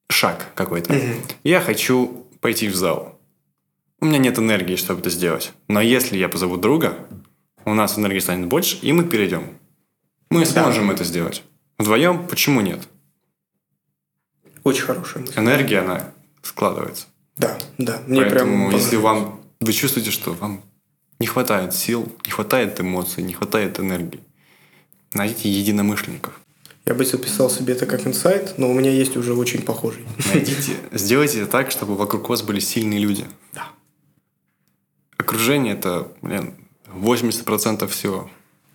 шаг 0.08 0.48
какой-то. 0.56 0.92
Угу. 0.92 1.02
Я 1.44 1.60
хочу 1.60 2.26
пойти 2.40 2.66
в 2.66 2.74
зал. 2.74 3.20
У 4.00 4.06
меня 4.06 4.18
нет 4.18 4.36
энергии, 4.36 4.74
чтобы 4.74 4.98
это 4.98 5.10
сделать. 5.10 5.52
Но 5.68 5.80
если 5.80 6.18
я 6.18 6.28
позову 6.28 6.56
друга, 6.56 6.96
у 7.64 7.74
нас 7.74 7.96
энергии 7.96 8.18
станет 8.18 8.48
больше, 8.48 8.78
и 8.82 8.92
мы 8.92 9.04
перейдем. 9.04 9.44
Мы 10.28 10.44
сможем 10.44 10.88
да. 10.88 10.94
это 10.94 11.04
сделать. 11.04 11.44
Вдвоем 11.78 12.26
почему 12.26 12.62
нет? 12.62 12.80
Очень 14.64 14.82
хорошая 14.82 15.22
мысль. 15.22 15.38
Энергия, 15.38 15.78
она 15.78 16.10
складывается. 16.42 17.06
Да, 17.36 17.56
да. 17.78 18.02
Мне 18.08 18.22
Поэтому, 18.22 18.70
прям 18.70 18.76
если 18.76 18.96
вам 18.96 19.39
вы 19.60 19.72
чувствуете, 19.72 20.10
что 20.10 20.32
вам 20.32 20.62
не 21.18 21.26
хватает 21.26 21.74
сил, 21.74 22.10
не 22.24 22.32
хватает 22.32 22.80
эмоций, 22.80 23.22
не 23.22 23.34
хватает 23.34 23.78
энергии, 23.78 24.20
найдите 25.14 25.48
единомышленников. 25.50 26.40
Я 26.86 26.94
бы 26.94 27.04
записал 27.04 27.50
себе 27.50 27.74
это 27.74 27.86
как 27.86 28.06
инсайт, 28.06 28.54
но 28.56 28.70
у 28.70 28.74
меня 28.74 28.90
есть 28.90 29.16
уже 29.16 29.34
очень 29.34 29.62
похожий. 29.62 30.04
Найдите, 30.32 30.72
сделайте 30.92 31.44
так, 31.46 31.70
чтобы 31.70 31.94
вокруг 31.94 32.28
вас 32.28 32.42
были 32.42 32.58
сильные 32.58 32.98
люди. 32.98 33.26
Да. 33.52 33.68
окружение 35.18 35.74
это, 35.74 36.08
блин, 36.22 36.54
80% 36.86 37.86
всего. 37.88 38.30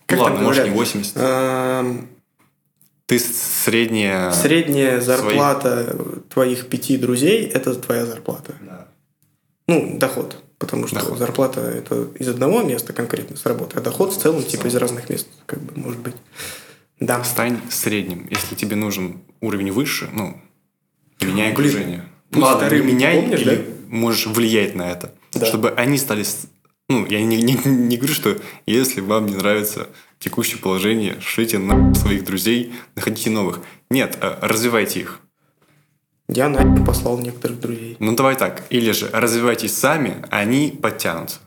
Как 0.06 0.20
Ладно, 0.20 0.42
может, 0.42 0.66
не 0.66 0.70
говорят? 0.70 0.94
80. 0.94 1.14
Эм, 1.18 2.10
Ты 3.08 3.20
средняя... 3.20 4.32
Средняя 4.32 5.02
зарплата 5.02 6.24
твоих 6.30 6.70
пяти 6.70 6.98
друзей– 6.98 7.46
это 7.54 7.74
твоя 7.74 8.06
зарплата. 8.06 8.54
Ну, 9.68 9.98
доход. 9.98 10.45
Потому 10.58 10.88
что 10.88 10.96
Доход. 10.98 11.18
зарплата– 11.18 11.60
это 11.62 12.08
из 12.18 12.30
одного 12.30 12.62
места 12.64 12.94
конкретно 12.94 13.36
с 13.36 13.46
работы, 13.46 13.78
а 13.78 13.82
доход 13.82 14.14
в 14.14 14.18
целом 14.22 14.44
типа 14.44 14.68
из 14.68 14.76
разных 14.76 15.10
мест, 15.10 15.28
как 15.46 15.62
бы, 15.62 15.74
может 15.80 16.00
быть. 16.00 16.16
Да. 17.00 17.24
Стань 17.26 17.60
средним. 17.70 18.28
Если 18.30 18.56
тебе 18.56 18.76
нужен 18.78 19.20
уровень 19.42 19.72
выше, 19.72 20.10
ну, 20.14 20.40
меняй 21.20 21.52
Блин, 21.54 21.70
окружение. 21.72 22.06
пусть 22.30 22.42
Ладно, 22.46 22.68
вторым, 22.68 22.88
меняй 22.88 23.22
помнишь, 23.22 23.42
или 23.42 23.56
да? 23.56 23.62
можешь 23.90 24.28
влиять 24.28 24.76
на 24.76 24.90
это. 24.90 25.14
Да. 25.34 25.46
Чтобы 25.46 25.72
они 25.72 25.98
стали... 25.98 26.24
Ну, 26.88 27.06
я 27.08 27.22
не, 27.22 27.42
не- 27.42 27.60
не 27.66 27.98
говорю, 27.98 28.14
что 28.14 28.38
если 28.66 29.02
вам 29.02 29.26
не 29.26 29.36
нравится 29.36 29.90
текущее 30.20 30.58
положение, 30.60 31.20
шлите 31.20 31.58
на 31.58 31.94
своих 31.96 32.24
друзей, 32.24 32.74
находите 32.96 33.30
новых. 33.30 33.60
Нет, 33.90 34.18
а 34.22 34.40
развивайте 34.42 35.02
их. 35.02 35.20
Я 36.28 36.50
нахер 36.50 36.84
послал 36.86 37.20
некоторых 37.20 37.60
друзей. 37.60 37.98
Ну, 38.00 38.16
давай 38.16 38.36
так. 38.36 38.64
Или 38.70 38.92
же 38.92 39.10
развивайтесь 39.14 39.76
сами, 39.78 40.18
а 40.32 40.40
они 40.40 40.78
подтянутся. 40.82 41.38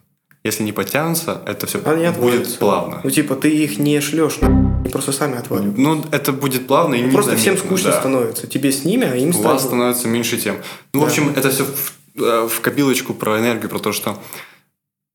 Если 0.45 0.63
не 0.63 0.73
подтянутся, 0.73 1.43
это 1.47 1.67
все 1.67 1.81
Они 1.85 2.05
будет 2.07 2.17
отвалятся. 2.17 2.59
плавно. 2.59 3.01
Ну, 3.03 3.11
типа, 3.11 3.35
ты 3.35 3.51
их 3.51 3.79
не 3.79 4.01
шлешь, 4.01 4.41
на 4.41 4.49
они 4.79 4.89
просто 4.91 5.11
сами 5.13 5.37
отваливают. 5.37 5.77
Ну, 5.77 6.05
это 6.13 6.33
будет 6.33 6.69
плавно 6.69 6.95
и 6.95 7.11
Просто 7.11 7.37
всем 7.37 7.59
скучно 7.59 7.91
да. 7.91 7.99
становится. 7.99 8.47
Тебе 8.47 8.71
с 8.71 8.85
ними, 8.85 9.05
а 9.11 9.17
им 9.17 9.31
У 9.31 9.43
вас 9.43 9.65
становится 9.65 10.07
меньше 10.07 10.39
тем. 10.39 10.57
Ну, 10.95 11.01
в 11.01 11.03
Да. 11.03 11.09
общем, 11.09 11.33
это 11.35 11.51
все 11.51 11.65
в, 11.65 12.23
э, 12.23 12.49
в 12.49 12.61
копилочку 12.61 13.15
про 13.15 13.39
энергию, 13.41 13.69
про 13.69 13.81
то, 13.81 13.93
что 13.93 14.17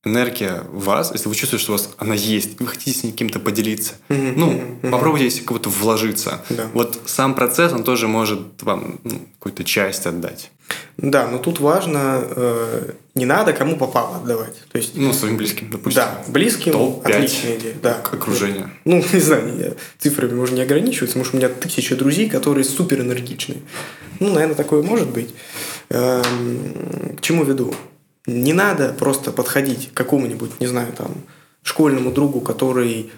энергия 0.05 0.63
в 0.71 0.83
вас, 0.85 1.11
если 1.13 1.29
вы 1.29 1.35
чувствуете, 1.35 1.63
что 1.63 1.73
у 1.73 1.75
вас 1.77 1.89
она 1.97 2.13
есть, 2.15 2.59
вы 2.59 2.67
хотите 2.67 2.97
с 2.99 3.03
ней 3.03 3.11
кем-то 3.11 3.39
поделиться, 3.39 3.93
Мгм, 4.09 4.33
ну, 4.35 4.51
мгм. 4.51 4.91
попробуйте 4.91 5.25
если 5.25 5.41
кого-то 5.43 5.69
вложиться. 5.69 6.41
Да. 6.49 6.67
Вот 6.73 6.99
сам 7.05 7.33
процесс, 7.35 7.71
он 7.71 7.83
тоже 7.83 8.07
может 8.07 8.41
вам 8.61 8.99
ну, 9.03 9.21
какую-то 9.39 9.63
часть 9.63 10.05
отдать. 10.05 10.51
Да, 10.97 11.27
но 11.27 11.37
тут 11.37 11.59
важно, 11.59 12.21
э, 12.23 12.91
не 13.15 13.25
надо 13.25 13.53
кому 13.53 13.77
попало 13.77 14.17
отдавать. 14.17 14.55
То 14.71 14.77
есть, 14.77 14.95
Ну, 14.95 15.13
своим 15.13 15.37
близким, 15.37 15.69
допустим. 15.69 16.01
да, 16.03 16.23
близким 16.27 16.71
Топ-пять 16.73 17.15
отличная 17.15 17.57
идея. 17.57 17.75
Да. 17.81 17.93
к 17.95 18.13
окружению. 18.13 18.71
Ну, 18.85 19.03
не 19.13 19.19
знаю, 19.19 19.77
цифрами 19.99 20.33
можно 20.33 20.55
не 20.55 20.61
ограничиваться, 20.61 21.13
потому 21.19 21.25
что 21.25 21.37
у 21.37 21.39
меня 21.39 21.49
тысяча 21.49 21.95
друзей, 21.95 22.29
которые 22.29 22.63
супер 22.65 23.01
энергичные. 23.01 23.59
Ну, 24.19 24.33
наверное, 24.33 24.55
такое 24.55 24.83
может 24.83 25.09
быть. 25.09 25.33
Эм, 25.89 27.15
К 27.17 27.21
чему 27.21 27.43
веду? 27.43 27.73
Не 28.25 28.53
надо 28.53 28.93
просто 28.93 29.31
подходить 29.31 29.91
к 29.91 29.93
какому-нибудь, 29.97 30.59
не 30.59 30.67
знаю, 30.67 30.93
там, 30.93 31.15
школьному 31.63 32.11
другу, 32.11 32.41
который 32.41 33.11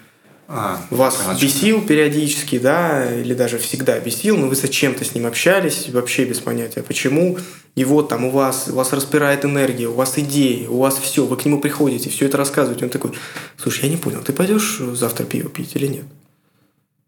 А, 0.48 0.80
вас 0.90 1.16
понял, 1.16 1.38
бесил 1.40 1.82
периодически, 1.82 2.58
да, 2.58 3.12
или 3.12 3.34
даже 3.34 3.58
всегда 3.58 3.98
бесил, 3.98 4.36
но 4.36 4.46
вы 4.46 4.54
зачем-то 4.54 5.04
с 5.04 5.12
ним 5.14 5.26
общались, 5.26 5.88
вообще 5.88 6.24
без 6.24 6.38
понятия, 6.38 6.82
почему. 6.82 7.38
И 7.74 7.84
вот 7.84 8.08
там 8.08 8.24
у 8.24 8.30
вас, 8.30 8.68
у 8.68 8.74
вас 8.74 8.92
распирает 8.92 9.44
энергия, 9.44 9.88
у 9.88 9.94
вас 9.94 10.18
идеи, 10.18 10.66
у 10.66 10.78
вас 10.78 10.98
все, 10.98 11.24
вы 11.26 11.36
к 11.36 11.44
нему 11.44 11.60
приходите, 11.60 12.10
все 12.10 12.26
это 12.26 12.36
рассказываете. 12.36 12.84
Он 12.84 12.90
такой, 12.90 13.12
слушай, 13.56 13.84
я 13.84 13.90
не 13.90 13.96
понял, 13.96 14.22
ты 14.22 14.32
пойдешь 14.32 14.78
завтра 14.78 15.24
пиво 15.24 15.50
пить 15.50 15.74
или 15.74 15.88
нет? 15.88 16.04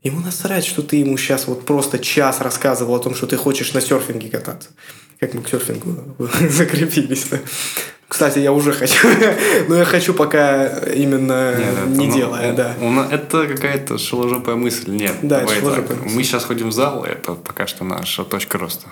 Ему 0.03 0.21
насрать, 0.21 0.65
что 0.65 0.83
ты 0.83 0.97
ему 0.97 1.17
сейчас 1.17 1.47
вот 1.47 1.65
просто 1.65 1.99
час 1.99 2.41
рассказывал 2.41 2.97
о 2.97 2.99
том, 2.99 3.15
что 3.15 3.27
ты 3.27 3.37
хочешь 3.37 3.73
на 3.73 3.81
серфинге 3.81 4.29
кататься. 4.29 4.71
Как 5.21 5.35
мы 5.35 5.43
к 5.43 5.49
серфингу 5.49 6.17
закрепились. 6.49 7.27
Кстати, 8.07 8.39
я 8.39 8.53
уже 8.53 8.73
хочу. 8.73 9.07
Но 9.69 9.77
я 9.77 9.85
хочу 9.85 10.15
пока 10.15 10.67
именно 10.95 11.55
Нет, 11.57 11.69
это, 11.79 11.87
не 11.89 12.07
ну, 12.07 12.15
делая, 12.15 12.53
у- 12.53 12.57
да. 12.57 12.75
на- 12.81 13.09
это 13.13 13.47
какая-то 13.47 13.99
шеложопая 13.99 14.57
мысль. 14.57 14.91
Нет, 14.91 15.17
Да, 15.23 15.43
это 15.43 15.55
шеложопая 15.55 15.97
мысль. 15.99 16.17
Мы 16.17 16.23
сейчас 16.25 16.45
ходим 16.45 16.69
в 16.69 16.73
зал, 16.73 17.05
это 17.05 17.35
пока 17.35 17.67
что 17.67 17.85
наша 17.85 18.25
точка 18.25 18.57
роста. 18.59 18.89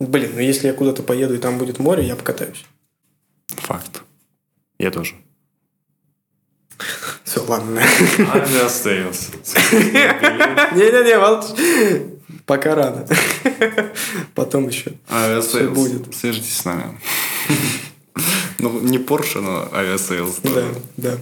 Блин, 0.00 0.30
ну 0.34 0.40
если 0.40 0.68
я 0.68 0.72
куда-то 0.72 1.02
поеду 1.02 1.34
и 1.34 1.38
там 1.38 1.58
будет 1.58 1.78
море, 1.80 2.04
я 2.06 2.14
покатаюсь. 2.16 2.64
Факт. 3.48 4.02
Я 4.78 4.90
тоже. 4.92 5.14
Все, 7.24 7.42
ладно. 7.44 7.82
Авиасейлс. 8.32 9.30
Не-не-не, 9.72 11.18
молчи. 11.18 12.17
Пока 12.48 12.74
рано. 12.74 13.06
Потом 14.34 14.68
еще. 14.68 14.92
Авиасейлс. 15.10 15.74
будет. 15.74 16.14
Свяжитесь 16.14 16.56
с 16.56 16.64
нами. 16.64 16.98
Ну, 18.58 18.80
не 18.80 18.96
Porsche, 18.96 19.42
но 19.42 19.68
авиасейлс. 19.70 20.40
Да, 20.42 20.64
да. 20.96 21.18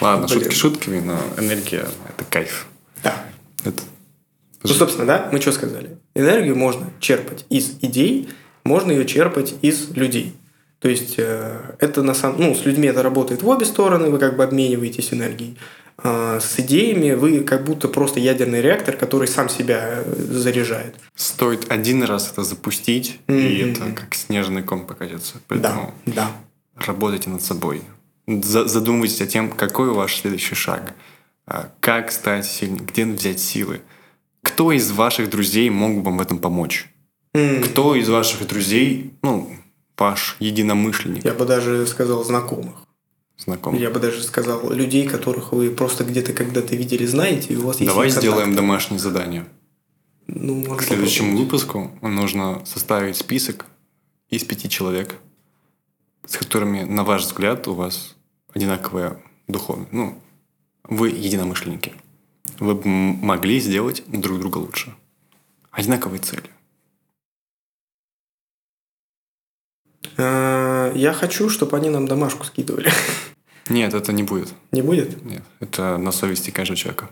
Ладно, 0.00 0.28
Блин. 0.28 0.40
шутки 0.40 0.54
шутками, 0.54 1.00
но 1.00 1.18
энергия– 1.36 1.84
это 2.08 2.24
кайф. 2.30 2.68
Да. 3.02 3.26
Это... 3.64 3.82
Ну, 4.62 4.70
собственно, 4.70 5.04
да, 5.04 5.28
мы 5.32 5.40
что 5.40 5.50
сказали? 5.50 5.98
Энергию 6.14 6.54
можно 6.54 6.92
черпать 7.00 7.44
из 7.50 7.78
идей, 7.82 8.28
можно 8.62 8.92
ее 8.92 9.06
черпать 9.06 9.56
из 9.62 9.90
людей. 9.90 10.36
То 10.78 10.88
есть, 10.88 11.16
э, 11.18 11.74
это 11.80 12.02
на 12.02 12.14
самом... 12.14 12.40
Ну, 12.40 12.54
с 12.54 12.64
людьми 12.64 12.86
это 12.86 13.02
работает 13.02 13.42
в 13.42 13.48
обе 13.48 13.66
стороны, 13.66 14.10
вы 14.10 14.18
как 14.18 14.36
бы 14.36 14.44
обмениваетесь 14.44 15.12
энергией. 15.12 15.58
А 16.02 16.40
с 16.40 16.58
идеями 16.60 17.12
вы 17.12 17.40
как 17.40 17.64
будто 17.64 17.88
просто 17.88 18.20
ядерный 18.20 18.60
реактор, 18.62 18.96
который 18.96 19.28
сам 19.28 19.48
себя 19.48 20.02
э, 20.04 20.14
заряжает. 20.30 20.94
Стоит 21.14 21.70
один 21.70 22.02
раз 22.04 22.30
это 22.32 22.42
запустить, 22.42 23.20
и 23.28 23.32
Мгм. 23.32 23.70
это 23.72 23.92
как 24.00 24.14
снежный 24.14 24.62
ком 24.62 24.86
покатится. 24.86 25.34
Да, 25.34 25.40
Поэтому 25.48 25.94
да. 26.06 26.30
работайте 26.76 27.28
над 27.30 27.42
собой. 27.42 27.82
За- 28.26 28.66
Задумывайтесь 28.66 29.20
о 29.20 29.26
тем, 29.26 29.50
какой 29.50 29.90
ваш 29.90 30.16
следующий 30.20 30.54
шаг. 30.54 30.94
А, 31.46 31.68
Как 31.80 32.12
стать 32.12 32.46
сильнее, 32.46 32.80
где 32.84 33.04
взять 33.04 33.40
силы. 33.40 33.80
Кто 34.42 34.72
из 34.72 34.90
ваших 34.92 35.28
друзей 35.28 35.68
мог 35.68 35.96
бы 35.96 36.02
вам 36.02 36.18
в 36.18 36.20
этом 36.22 36.38
помочь? 36.38 36.88
М, 37.34 37.62
Кто 37.62 37.94
из 37.94 38.08
ваших 38.08 38.46
друзей, 38.46 39.12
ну, 39.22 39.50
ваш 39.98 40.36
единомышленник, 40.38 41.24
Я 41.24 41.34
бы 41.34 41.44
даже 41.44 41.86
сказал 41.86 42.24
знакомых. 42.24 42.74
Знакомый? 43.44 43.80
Я 43.80 43.90
бы 43.90 44.00
даже 44.00 44.22
сказал 44.22 44.70
людей, 44.70 45.08
которых 45.08 45.52
вы 45.52 45.70
просто 45.70 46.04
где-то 46.04 46.32
когда-то 46.32 46.76
видели, 46.76 47.06
знаете, 47.06 47.54
и 47.54 47.56
у 47.56 47.66
вас 47.66 47.80
есть 47.80 47.90
Давай 47.90 48.10
сделаем 48.10 48.54
домашнее 48.54 48.98
задание. 48.98 49.46
Ну, 50.26 50.76
К 50.76 50.82
следующему 50.82 51.30
попробовать. 51.30 51.52
выпуску 51.52 51.90
нужно 52.02 52.64
составить 52.64 53.16
список 53.16 53.66
из 54.28 54.44
пяти 54.44 54.68
человек, 54.68 55.16
с 56.26 56.36
которыми, 56.36 56.82
на 56.82 57.02
ваш 57.02 57.22
взгляд, 57.22 57.66
у 57.66 57.74
вас 57.74 58.14
одинаковая 58.54 59.20
духовность. 59.48 59.92
Ну, 59.92 60.20
вы 60.84 61.08
единомышленники. 61.08 61.94
Вы 62.58 62.74
бы 62.74 62.82
могли 62.86 63.58
сделать 63.58 64.02
друг 64.06 64.38
друга 64.38 64.58
лучше. 64.58 64.94
Одинаковые 65.70 66.20
цели. 66.20 66.50
Я 70.94 71.12
хочу, 71.12 71.48
чтобы 71.48 71.76
они 71.76 71.90
нам 71.90 72.06
домашку 72.06 72.44
скидывали. 72.44 72.90
Нет, 73.68 73.94
это 73.94 74.12
не 74.12 74.22
будет. 74.24 74.52
Не 74.72 74.82
будет? 74.82 75.24
Нет, 75.24 75.44
это 75.60 75.96
на 75.96 76.10
совести 76.12 76.50
каждого 76.50 76.76
человека. 76.76 77.08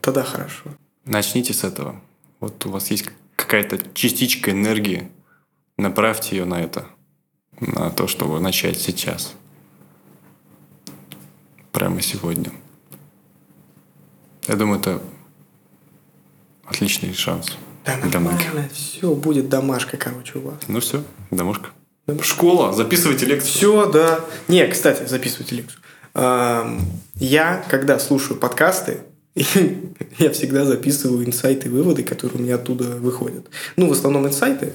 Тогда 0.00 0.22
хорошо. 0.22 0.64
Начните 1.04 1.52
с 1.52 1.62
этого. 1.64 2.00
Вот 2.40 2.64
у 2.66 2.70
вас 2.70 2.90
есть 2.90 3.06
какая-то 3.36 3.78
частичка 3.94 4.50
энергии, 4.50 5.08
направьте 5.76 6.36
ее 6.36 6.44
на 6.44 6.60
это, 6.60 6.86
на 7.60 7.90
то, 7.90 8.06
чтобы 8.06 8.40
начать 8.40 8.78
сейчас. 8.80 9.34
Прямо 11.72 12.00
сегодня. 12.00 12.50
Я 14.46 14.56
думаю, 14.56 14.80
это 14.80 15.02
отличный 16.64 17.12
шанс 17.12 17.56
Да 17.84 17.96
для 18.00 18.20
многих. 18.20 18.46
нормально, 18.46 18.70
все, 18.72 19.14
будет 19.14 19.48
домашка, 19.48 19.96
короче, 19.96 20.38
у 20.38 20.42
вас. 20.42 20.58
Ну 20.68 20.80
все, 20.80 21.04
домашка. 21.30 21.70
Школа, 22.22 22.72
записывайте 22.72 23.26
лекцию. 23.26 23.52
Все, 23.52 23.86
да. 23.90 24.20
Не, 24.48 24.66
кстати, 24.66 25.06
записывайте 25.06 25.56
лекцию. 25.56 25.80
Я, 27.14 27.64
когда 27.68 27.98
слушаю 27.98 28.38
подкасты, 28.38 29.02
я 29.34 30.30
всегда 30.32 30.64
записываю 30.64 31.24
инсайты 31.24 31.68
и 31.68 31.70
выводы, 31.70 32.02
которые 32.02 32.38
у 32.38 32.42
меня 32.42 32.56
оттуда 32.56 32.96
выходят. 32.96 33.46
Ну, 33.76 33.88
в 33.88 33.92
основном 33.92 34.26
инсайты. 34.26 34.72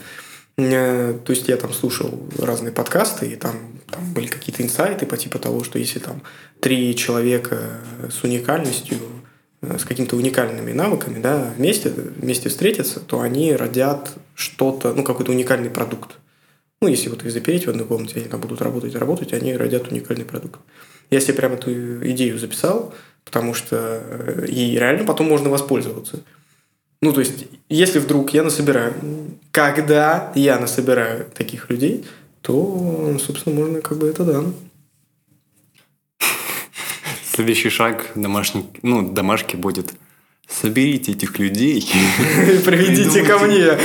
Э, 0.57 1.17
То 1.25 1.33
есть 1.33 1.47
я 1.47 1.57
там 1.57 1.73
слушал 1.73 2.17
разные 2.37 2.71
подкасты, 2.71 3.27
и 3.27 3.35
там, 3.35 3.55
там 3.89 4.13
были 4.13 4.27
какие-то 4.27 4.61
инсайты 4.61 5.05
по 5.05 5.17
типу 5.17 5.39
того, 5.39 5.63
что 5.63 5.79
если 5.79 5.99
там 5.99 6.21
три 6.59 6.95
человека 6.95 7.79
с 8.09 8.23
уникальностью, 8.23 8.99
э, 9.61 9.77
с 9.79 9.83
какими-то 9.83 10.15
уникальными 10.15 10.71
навыками, 10.71 11.19
да, 11.19 11.53
вместе, 11.57 11.89
вместе 11.89 12.49
встретятся, 12.49 12.99
то 12.99 13.21
они 13.21 13.53
родят 13.53 14.11
что-то, 14.35 14.93
ну, 14.93 15.03
какой-то 15.03 15.31
уникальный 15.31 15.69
продукт. 15.69 16.17
Ну, 16.83 16.89
если 16.89 17.07
вот 17.07 17.23
их 17.23 17.31
запереть 17.31 17.65
в 17.65 17.69
одной 17.69 17.85
комнате, 17.85 18.15
они 18.19 18.25
там 18.25 18.41
будут 18.41 18.61
работать, 18.61 18.93
работать, 18.95 19.31
они 19.31 19.55
родят 19.55 19.89
уникальный 19.89 20.25
продукт. 20.25 20.59
Я 21.11 21.21
себе 21.21 21.35
прям 21.35 21.53
эту 21.53 21.71
идею 22.11 22.37
записал, 22.37 22.93
потому 23.23 23.53
что 23.53 23.77
э, 24.03 24.47
и 24.49 24.77
реально 24.77 25.05
потом 25.05 25.29
можно 25.29 25.49
воспользоваться. 25.49 26.19
Ну, 27.01 27.13
то 27.13 27.21
есть, 27.21 27.45
если 27.69 27.99
вдруг 27.99 28.33
я 28.33 28.43
насобираю, 28.43 28.95
когда 29.51 30.33
я 30.35 30.59
насобираю 30.59 31.27
таких 31.33 31.69
людей, 31.69 32.03
то, 32.41 33.17
собственно, 33.25 33.55
можно 33.55 33.79
как 33.79 33.97
бы 33.97 34.09
это 34.09 34.25
да. 34.25 34.43
Следующий 37.23 37.69
шаг 37.69 38.11
домашний, 38.15 38.65
ну, 38.81 39.09
домашки 39.09 39.55
будет 39.55 39.93
соберите 40.61 41.11
этих 41.13 41.39
людей. 41.39 41.81
Приведите 42.65 43.23
ко 43.23 43.39
мне. 43.39 43.77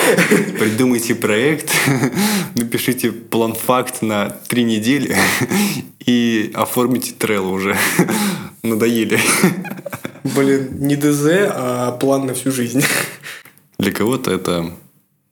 Придумайте 0.58 1.14
проект, 1.14 1.70
напишите 2.54 3.12
план-факт 3.12 4.02
на 4.02 4.30
три 4.30 4.64
недели 4.64 5.16
и 6.04 6.50
оформите 6.54 7.12
трейл 7.12 7.50
уже. 7.52 7.76
Надоели. 8.62 9.18
Блин, 10.24 10.68
не 10.80 10.96
ДЗ, 10.96 11.26
а 11.50 11.92
план 11.92 12.26
на 12.26 12.34
всю 12.34 12.50
жизнь. 12.52 12.82
Для 13.78 13.92
кого-то 13.92 14.30
это 14.32 14.72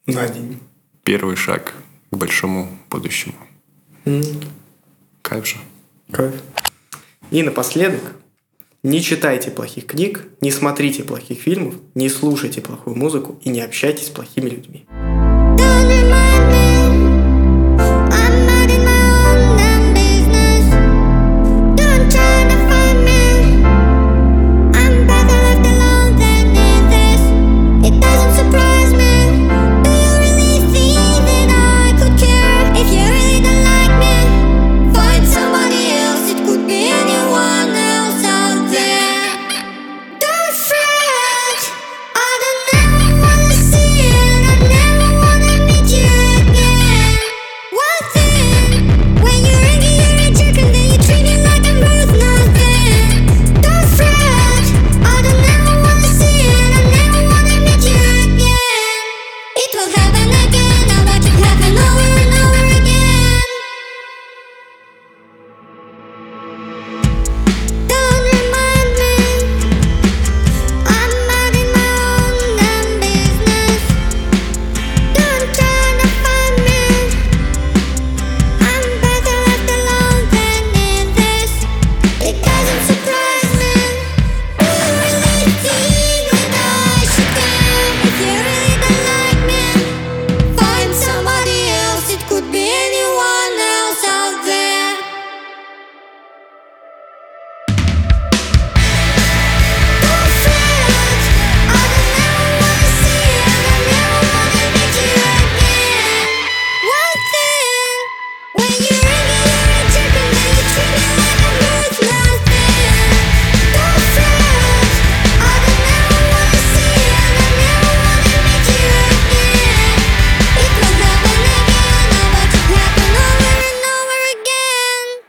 На 0.07 0.29
день. 0.29 0.61
первый 1.05 1.37
шаг 1.37 1.75
к 2.11 2.17
большому 2.17 2.69
будущему. 2.89 3.35
М, 4.05 4.23
Кайф 5.23 5.47
же. 5.47 5.57
Кайф. 6.13 6.35
И 7.33 7.43
напоследок, 7.43 8.01
не 8.87 9.03
читайте 9.03 9.51
плохих 9.51 9.87
книг, 9.87 10.29
не 10.41 10.53
смотрите 10.53 11.03
плохих 11.03 11.41
фильмов, 11.41 11.75
не 11.97 12.09
слушайте 12.09 12.61
плохую 12.61 12.97
музыку 12.97 13.37
и 13.43 13.49
не 13.49 13.61
общайтесь 13.61 14.07
с 14.07 14.11
плохими 14.11 14.49
людьми. 14.49 14.87